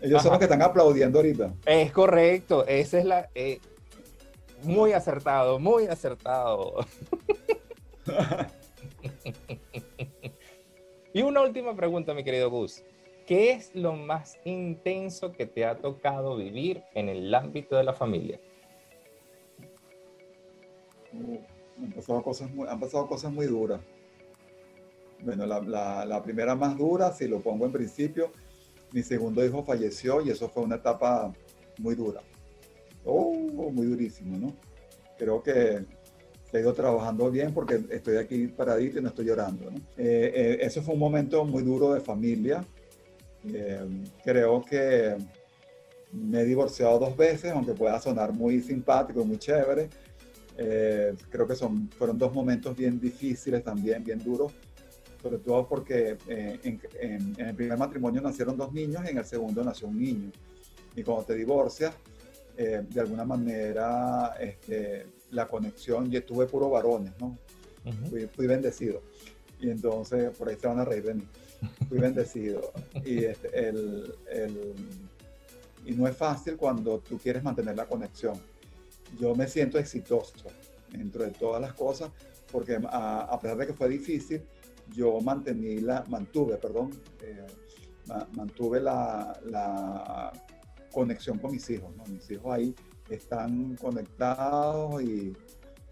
[0.02, 1.54] ellos son los que están aplaudiendo ahorita.
[1.68, 3.60] Es correcto, esa es la, eh,
[4.64, 6.88] muy acertado, muy acertado.
[11.14, 12.84] y una última pregunta, mi querido Gus.
[13.26, 17.93] ¿Qué es lo más intenso que te ha tocado vivir en el ámbito de la
[17.93, 18.39] familia?
[21.14, 23.82] han, pasado cosas muy, han pasado cosas muy duras.
[25.22, 28.32] Bueno, la, primera más dura, si lo pongo en principio,
[28.93, 31.34] mi segundo hijo falleció y eso fue una etapa
[31.78, 32.22] muy dura.
[33.05, 34.55] Oh, muy durísimo, ¿no?
[35.18, 35.86] Creo que
[36.52, 39.72] he ido trabajando bien porque estoy aquí paradito y no estoy llorando.
[39.72, 39.78] ¿no?
[39.97, 42.66] Eh, eh, eso fue un momento muy duro de familia.
[43.54, 43.80] Eh,
[44.24, 45.16] creo que
[46.12, 49.89] me he divorciado dos veces, aunque pueda sonar muy simpático muy chévere.
[51.30, 54.52] creo que son, fueron dos momentos bien difíciles también, bien duros,
[55.22, 59.64] sobre todo porque en, en, el primer matrimonio nacieron dos niños y en el segundo
[59.64, 60.32] nació un niño.
[60.95, 61.93] Y cuando te divorcias,
[62.62, 67.38] eh, de alguna manera este, la conexión, yo tuve puro varones, ¿no?
[68.36, 69.02] fui, bendecido.
[69.60, 71.28] Y entonces, por ahí se van a reír de mí.
[71.88, 72.72] Fui bendecido.
[73.06, 74.74] y, este, el, el,
[75.86, 78.40] y no es fácil cuando tú quieres mantener la conexión.
[79.20, 80.34] Yo me siento exitoso
[80.92, 82.12] dentro de todas las cosas,
[82.52, 84.42] porque a, pesar de que fue difícil,
[84.96, 87.46] yo mantení la, mantuve, perdón, eh,
[88.34, 90.32] mantuve la, la
[90.92, 91.96] conexión con mis hijos.
[91.96, 92.04] ¿no?
[92.06, 92.76] Mis hijos ahí
[93.10, 95.36] están conectados y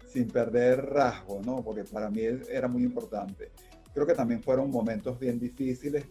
[0.06, 1.62] sin perder rasgo, ¿no?
[1.62, 3.50] porque para mí era muy importante.
[3.92, 6.06] Creo que también fueron momentos bien difíciles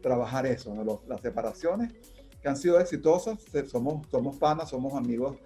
[0.00, 1.02] trabajar eso, ¿no?
[1.06, 1.92] las separaciones
[2.40, 5.36] que han sido exitosas, somos, somos panas, somos amigos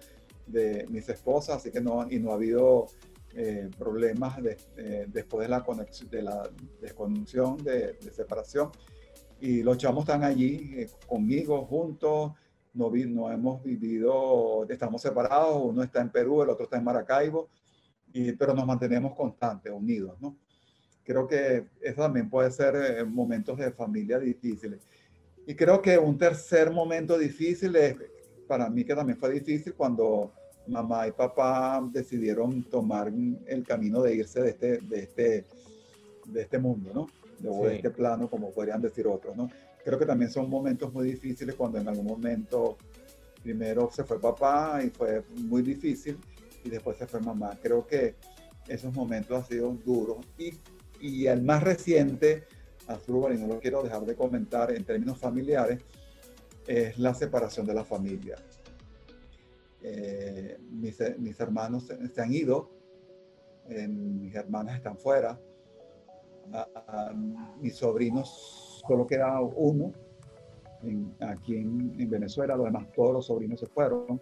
[0.47, 2.87] de mis esposas, así que no, y no ha habido
[3.33, 4.57] eh, problemas de,
[5.07, 6.49] después de la, conexión, de la
[6.79, 8.71] desconexión, de, separación.
[9.41, 12.31] Y los chavos están allí eh, conmigo, juntos,
[12.75, 17.49] no, no hemos vivido, estamos separados, uno está en Perú, el otro está en Maracaibo,
[18.13, 20.37] y, pero nos mantenemos constantes, unidos, ¿no?
[21.03, 24.79] Creo que eso también puede ser eh, momentos de familia difíciles.
[25.45, 27.95] Y creo que un tercer momento difícil es,
[28.47, 30.31] para mí que también fue difícil, cuando
[30.67, 33.11] mamá y papá decidieron tomar
[33.45, 35.45] el camino de irse de este, de este,
[36.25, 37.07] de este mundo, ¿no?
[37.39, 39.49] De, este plano, como podrían decir otros, ¿no?
[39.85, 42.75] Creo que también son momentos muy difíciles cuando en algún momento
[43.43, 46.17] primero se fue papá y fue muy difícil
[46.63, 47.59] y después se fue mamá.
[47.61, 48.15] Creo que
[48.67, 50.55] esos momentos han sido duros y,
[50.99, 52.45] y el más reciente,
[52.87, 55.79] Azul, y no lo quiero dejar de comentar en términos familiares,
[56.65, 58.37] es la separación de la familia.
[59.83, 62.71] Eh, mis, mis, hermanos se, han ido,
[63.69, 65.39] eh, mis hermanas están fuera,
[67.61, 69.91] mis sobrinos solo queda uno
[71.21, 74.19] aquí en, Venezuela, los demás, todos los sobrinos se fueron.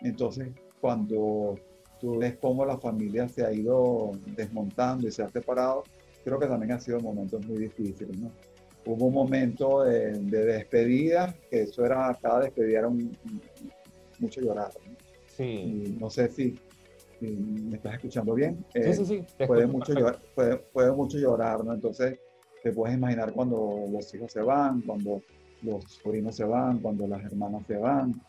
[0.00, 0.48] Entonces,
[0.80, 1.56] cuando
[2.00, 5.84] tú ves cómo la familia se ha ido desmontando y se ha separado,
[6.24, 8.30] creo que también han sido momentos muy difíciles, ¿no?
[8.84, 12.90] Hubo un momento de, despedida, que eso era, cada despedida era
[14.18, 14.72] mucho llorar.
[14.84, 14.96] ¿no?
[15.28, 15.96] Sí.
[16.00, 16.58] no sé si,
[17.20, 18.64] me estás escuchando bien.
[18.74, 19.24] sí, sí, sí.
[19.46, 21.72] Puede mucho, llorar, puede, puede mucho llorar, ¿no?
[21.72, 22.18] Entonces,
[22.62, 25.22] te puedes imaginar cuando los hijos se van, cuando
[25.62, 28.20] los sobrinos se van, cuando las hermanas se van,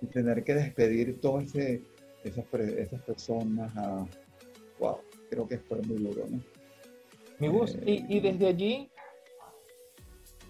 [0.00, 3.72] y tener que despedir todas esas, esas personas,
[4.78, 4.98] wow,
[5.28, 6.40] creo que fue muy duro, ¿no?
[7.38, 8.90] Mi bus, y, y desde allí,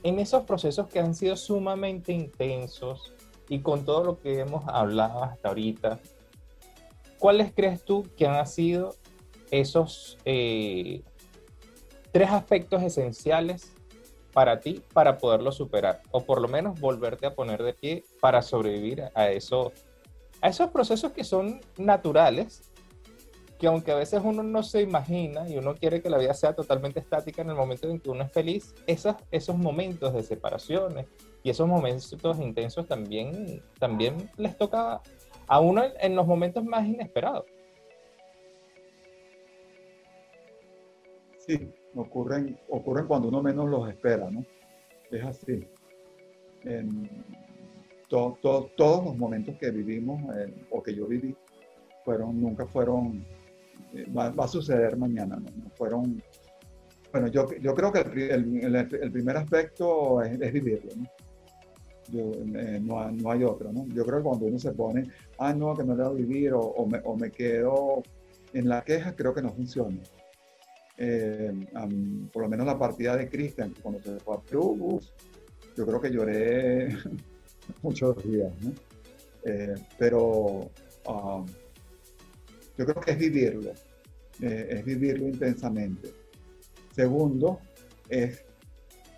[0.02, 3.12] en esos procesos que han sido sumamente intensos
[3.48, 6.00] y con todo lo que hemos hablado hasta ahorita,
[7.18, 8.94] ¿cuáles crees tú que han sido
[9.50, 11.02] esos eh,
[12.12, 13.72] tres aspectos esenciales
[14.32, 18.42] para ti para poderlo superar o por lo menos volverte a poner de pie para
[18.42, 19.72] sobrevivir a, eso,
[20.40, 22.70] a esos procesos que son naturales,
[23.58, 26.54] que aunque a veces uno no se imagina y uno quiere que la vida sea
[26.54, 31.06] totalmente estática en el momento en que uno es feliz, esos, esos momentos de separaciones
[31.42, 35.02] y esos momentos intensos también, también les toca
[35.46, 37.44] a uno en los momentos más inesperados.
[41.38, 44.44] Sí, ocurren, ocurren cuando uno menos los espera, ¿no?
[45.10, 45.66] Es así.
[46.62, 47.08] En
[48.08, 51.34] todos los momentos que vivimos eh, o que yo viví
[52.04, 53.24] fueron, nunca fueron,
[53.94, 55.70] eh, va, a suceder mañana, ¿no?
[55.76, 56.22] fueron
[57.12, 61.06] Bueno, yo, yo creo que el, primer aspecto es, vivirlo, ¿no?
[62.12, 63.86] Eh, no, no, hay otro, ¿no?
[63.88, 66.52] Yo creo que cuando uno se pone, ah, no, que no le voy a vivir,
[66.54, 68.02] o, o, me, o, me, quedo
[68.52, 70.00] en la queja, creo que no funciona.
[71.02, 71.50] Eh,
[72.30, 75.14] por lo menos la partida de Cristian, cuando se fue a Plubus,
[75.76, 76.94] yo creo que lloré
[77.82, 78.72] muchos días, ¿no?
[79.44, 80.70] Eh, pero
[81.06, 81.46] um,
[82.76, 83.72] yo creo que es vivirlo,
[84.40, 86.10] es vivirlo intensamente.
[86.94, 87.60] Segundo,
[88.08, 88.44] es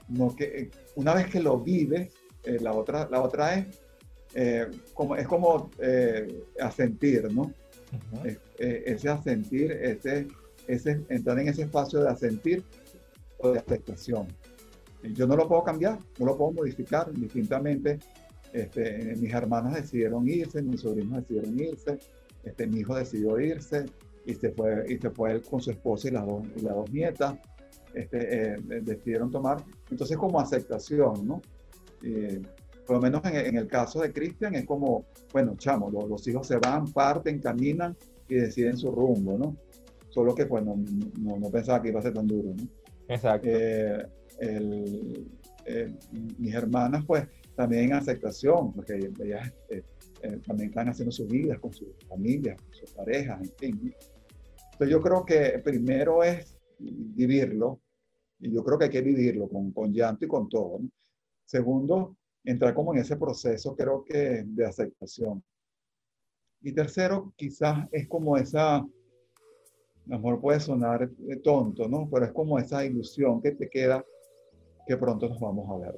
[0.09, 2.13] no que una vez que lo vives,
[2.45, 3.67] eh, la, otra, la otra es,
[4.35, 7.53] eh, como, es como eh, asentir, ¿no?
[8.59, 10.27] ese asentir, ese,
[10.67, 12.63] ese, entrar en ese espacio de asentir
[13.39, 14.29] o de aceptación.
[15.15, 17.99] Yo no lo puedo cambiar, no lo puedo modificar distintamente.
[18.53, 21.99] Este, mis hermanas decidieron irse, mis sobrinos decidieron irse,
[22.45, 23.87] este, mi hijo decidió irse
[24.27, 26.75] y se fue, y se fue él con su esposa y las dos, y las
[26.75, 27.35] dos nietas.
[27.95, 29.63] Este, decidieron tomar.
[29.91, 31.43] Entonces, como aceptación, ¿no?
[32.03, 32.41] Eh,
[32.87, 36.57] por lo menos en, el caso de Cristian es como, bueno, chamo, los, hijos se
[36.57, 37.97] van, parten, caminan
[38.29, 39.57] y deciden su rumbo, ¿no?
[40.13, 40.77] Solo que, bueno,
[41.19, 42.69] no, no pensaba que iba a ser tan duro, ¿no?
[43.09, 43.49] Exacto.
[43.49, 44.07] Eh,
[45.65, 45.95] eh,
[46.39, 49.53] mis hermanas, pues, también en aceptación, porque ellas
[50.47, 53.95] también están haciendo sus vidas con sus familias, con sus parejas, en fin.
[54.73, 57.81] Entonces yo creo que primero es vivirlo,
[58.39, 60.91] y yo creo que hay que vivirlo con, con llanto y con todo, ¿no?
[61.45, 65.43] Segundo, entrar como en ese proceso, creo que de aceptación.
[66.61, 68.87] Y tercero, quizás es como esa,
[70.13, 71.09] a lo mejor puede sonar
[71.43, 72.07] tonto, ¿no?
[72.13, 74.05] Pero es como esa ilusión que te queda
[74.87, 75.97] que pronto nos vamos a ver.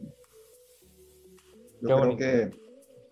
[1.81, 2.51] Yo creo que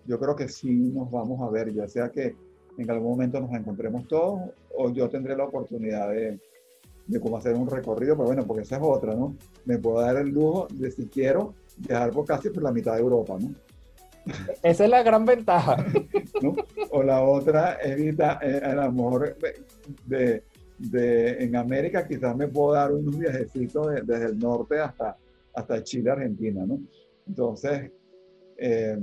[0.07, 2.37] yo creo que sí nos vamos a ver, ya sea que
[2.79, 6.39] en algún momento nos encontremos todos o yo tendré la oportunidad de,
[7.09, 9.37] de cómo hacer un recorrido, pero bueno, porque esa es otra, ¿no?
[9.65, 13.01] Me puedo dar el lujo de si quiero viajar por casi por la mitad de
[13.01, 13.53] Europa, ¿no?
[14.63, 15.85] Esa es la gran ventaja.
[16.95, 19.37] O la otra es eh, a lo mejor
[20.05, 20.43] de,
[20.91, 25.17] de, en América quizás me puedo dar unos viajecitos desde el norte hasta,
[25.55, 26.81] hasta Chile, Argentina, ¿no?
[27.27, 27.91] Entonces,
[28.57, 28.99] eh,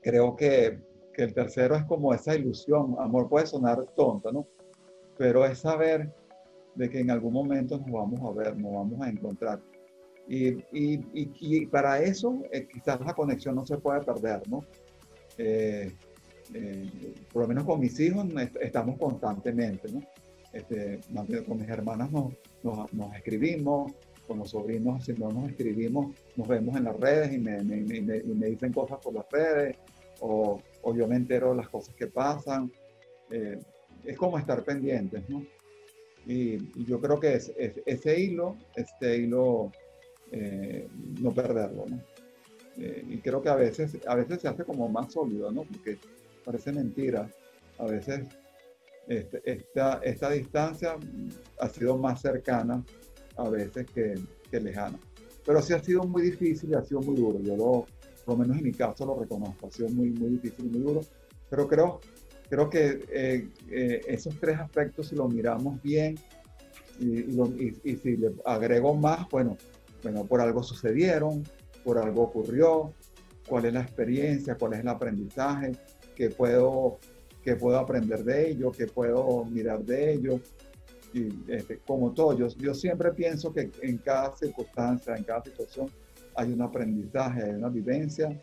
[0.00, 0.80] creo que,
[1.12, 4.46] que, el tercero es como esa ilusión, amor puede sonar tonta, ¿no?
[5.18, 6.10] Pero es saber
[6.74, 9.60] de que en algún momento nos vamos a ver, nos vamos a encontrar.
[10.28, 14.64] Y, y, y, para eso eh, quizás la conexión no se puede perder, ¿no?
[15.36, 15.92] Eh,
[16.54, 18.26] eh, por lo menos con mis hijos
[18.60, 20.00] estamos constantemente, ¿no?
[20.52, 21.00] Este,
[21.46, 22.32] con mis hermanas nos,
[23.16, 23.92] escribimos,
[24.26, 27.60] con los sobrinos, si no nos escribimos, nos vemos en las redes y me,
[28.50, 29.76] dicen cosas por las redes,
[30.20, 30.60] o,
[30.94, 32.70] yo me entero de las cosas que pasan.
[33.30, 35.42] es como estar pendientes, ¿no?
[36.26, 39.72] Y, yo creo que es, ese hilo, este hilo,
[40.30, 40.88] eh,
[41.20, 42.00] no perderlo, ¿no?
[42.78, 45.64] Eh, y creo que a veces, a veces se hace como más sólido, ¿no?
[45.64, 45.98] Porque
[46.44, 47.28] parece mentira.
[47.78, 48.24] A veces
[49.08, 50.96] este, esta, esta distancia
[51.60, 52.84] ha sido más cercana
[53.36, 54.14] a veces que,
[54.50, 54.98] que, lejana.
[55.44, 57.40] Pero sí ha sido muy difícil y ha sido muy duro.
[57.40, 57.86] Yo lo,
[58.24, 59.66] por lo menos en mi caso lo reconozco.
[59.66, 61.00] Ha sido muy, muy difícil y muy duro.
[61.50, 62.00] Pero creo
[62.52, 66.18] creo que eh, eh, esos tres aspectos, si lo miramos bien
[67.00, 69.56] y, si le agrego más, bueno,
[70.02, 71.44] bueno, por algo sucedieron,
[71.82, 72.92] por algo ocurrió,
[73.48, 75.72] cuál es la experiencia, cuál es el aprendizaje,
[76.14, 76.98] qué puedo,
[77.42, 80.40] qué puedo aprender de ello, qué puedo mirar de ello.
[81.12, 85.88] Y este, como todo, yo, yo siempre pienso que en cada circunstancia, en cada situación,
[86.34, 88.40] hay un aprendizaje, hay una vivencia,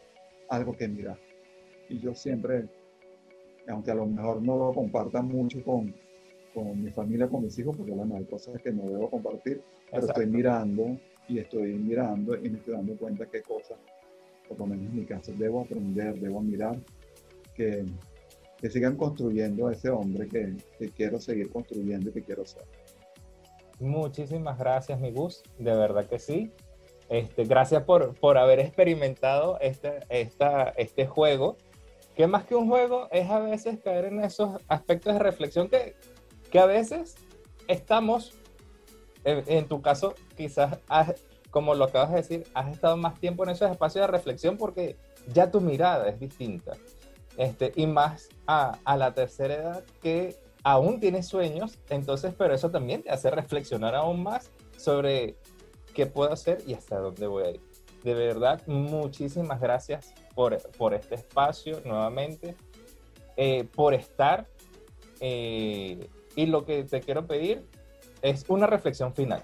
[0.50, 1.18] algo que mirar.
[1.90, 2.68] Y yo siempre
[3.70, 5.94] aunque a lo mejor no lo comparta mucho con,
[6.54, 10.08] con mi familia, con mis hijos, porque bueno, hay cosas que no debo compartir, pero
[10.08, 13.78] estoy mirando y estoy mirando y me estoy dando cuenta qué cosas,
[14.48, 16.78] por lo menos en mi caso, debo aprender, debo mirar,
[17.54, 17.86] que,
[18.60, 22.64] que sigan construyendo ese hombre que, quiero seguir construyendo y que quiero ser.
[23.80, 26.52] Muchísimas gracias, mi Gus, de verdad que sí.
[27.08, 31.58] Este, gracias por, por haber experimentado este, esta, este juego
[32.20, 35.96] que más que un juego es a veces caer en esos aspectos de reflexión que,
[36.52, 37.16] que a veces
[37.70, 38.34] estamos,
[39.24, 40.80] en, tu caso quizás,
[41.50, 44.98] como lo acabas de decir, has estado más tiempo en esos espacios de reflexión porque
[45.34, 46.74] ya tu mirada es distinta.
[47.40, 52.70] Este, y más a, a la tercera edad que aún tienes sueños, entonces, pero eso
[52.70, 55.38] también te hace reflexionar aún más sobre
[55.94, 57.62] qué puedo hacer y hasta dónde voy a ir.
[58.04, 60.54] De verdad, muchísimas gracias por,
[60.94, 62.56] este espacio nuevamente,
[63.38, 64.46] eh, por estar.
[65.22, 67.66] Eh, y lo que te quiero pedir
[68.22, 69.42] es una reflexión final.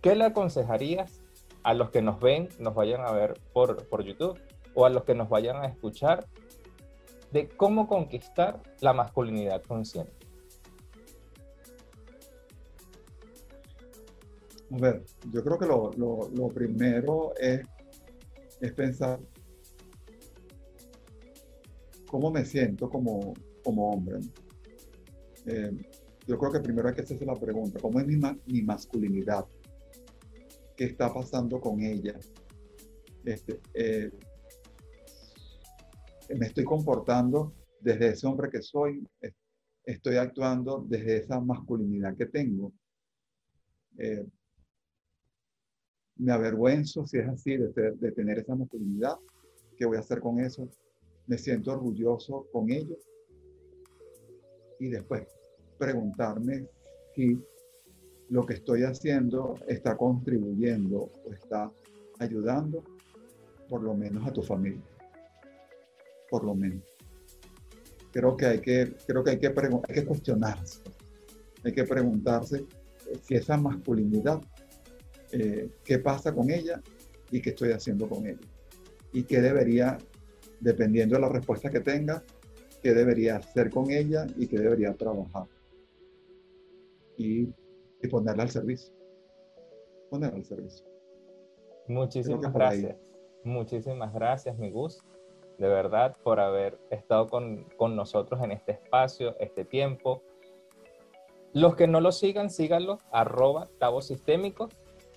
[0.00, 1.20] ¿qué le aconsejarías
[1.62, 4.38] a los que nos ven, nos vayan a ver por, por YouTube
[4.74, 6.26] o a los que nos vayan a escuchar
[7.32, 10.12] de cómo conquistar la masculinidad consciente?
[14.72, 17.62] A ver, yo creo que lo, lo, primero es,
[18.60, 19.18] es, pensar
[22.06, 24.20] cómo me siento como, como hombre.
[25.46, 25.72] Eh,
[26.26, 28.16] yo creo que primero hay que hacerse la pregunta, ¿cómo es mi,
[28.46, 29.44] mi masculinidad?
[30.76, 32.14] ¿Qué está pasando con ella?
[33.24, 34.10] Este, eh,
[36.36, 39.06] me estoy comportando desde ese hombre que soy,
[39.84, 42.72] estoy actuando desde esa masculinidad que tengo.
[43.98, 44.26] Eh,
[46.16, 49.16] me avergüenzo si es así de, de, tener esa masculinidad.
[49.76, 50.68] ¿Qué voy a hacer con eso?
[51.26, 52.96] Me siento orgulloso con ello.
[54.78, 55.26] Y después
[55.78, 56.66] preguntarme
[57.14, 57.42] si
[58.28, 61.72] lo que estoy haciendo está contribuyendo o está
[62.18, 62.84] ayudando
[63.68, 64.89] por lo menos a tu familia
[66.30, 66.84] por lo menos.
[68.12, 70.80] Creo que hay que, creo que, hay que, hay que cuestionarse,
[71.62, 74.40] hay que preguntarse eh, si esa masculinidad,
[75.32, 76.80] eh, qué pasa con ella
[77.30, 78.40] y qué estoy haciendo con ella.
[79.12, 79.98] Y qué debería,
[80.60, 82.22] dependiendo de la respuesta que tenga,
[82.82, 85.46] qué debería hacer con ella y qué debería trabajar.
[87.16, 87.48] Y,
[88.02, 88.92] y ponerla al servicio.
[90.08, 90.86] Ponerla al servicio.
[91.86, 92.96] Muchísimas gracias.
[93.44, 95.04] Muchísimas gracias, mi gusto
[95.60, 100.22] de verdad, por haber estado con, nosotros en este espacio, este tiempo.
[101.52, 104.70] Los que no lo sigan, síganlo, arroba Tabo Sistémico,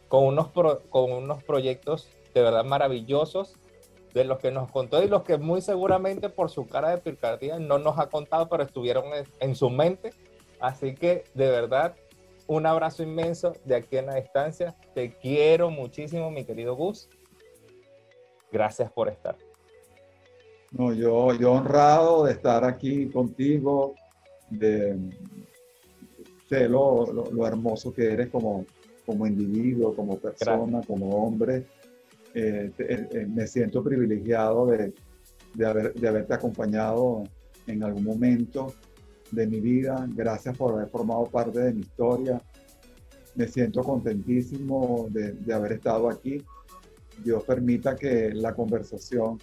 [0.09, 0.49] con unos,
[0.89, 3.55] con unos proyectos de verdad maravillosos
[4.13, 7.57] de los que nos contó y los que muy seguramente por su cara de picardía
[7.57, 9.05] no nos ha contado, pero estuvieron
[9.39, 10.11] en, su mente.
[10.59, 11.95] Así que de verdad,
[12.47, 14.75] un abrazo inmenso de aquí en la distancia.
[14.93, 17.07] Te quiero muchísimo, mi querido Gus.
[18.51, 19.37] Gracias por estar.
[20.73, 23.93] No, yo, yo honrado de estar aquí contigo,
[24.49, 24.97] de
[26.49, 28.65] sé lo, lo, hermoso que eres como,
[29.05, 31.65] como individuo, como persona, como hombre.
[32.33, 34.93] Eh, eh, eh, me siento privilegiado de,
[35.53, 37.23] de, haber, de haberte acompañado
[37.67, 38.73] en algún momento
[39.31, 40.07] de mi vida.
[40.09, 42.41] Gracias por haber formado parte de mi historia.
[43.35, 46.43] Me siento contentísimo de, de haber estado aquí.
[47.23, 49.37] Dios permita que la conversación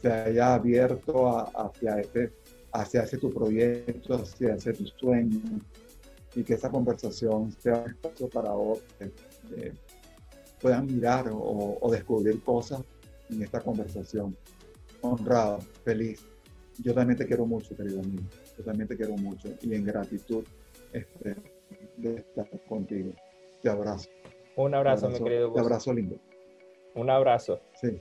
[0.00, 2.32] se haya abierto hacia, ese,
[2.72, 5.40] hacia ese tu proyecto, hacia ese tu sueño,
[6.34, 9.72] y que esa conversación sea un espacio para otros que
[10.60, 12.82] puedan mirar o, descubrir cosas
[13.30, 14.36] en esta conversación.
[15.00, 16.24] Honrado, feliz.
[16.78, 18.22] Yo también te quiero mucho, querido amigo.
[18.56, 20.44] Yo también te quiero mucho y en gratitud
[20.92, 21.36] este,
[21.96, 23.12] de estar contigo.
[23.60, 24.08] Te abrazo.
[24.56, 25.52] Un abrazo, mi querido.
[25.52, 26.16] Te abrazo lindo.
[26.94, 27.60] Un abrazo.
[27.80, 28.00] Sí,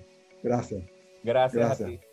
[1.23, 1.79] gracias.
[1.79, 2.10] Gracias, a ti.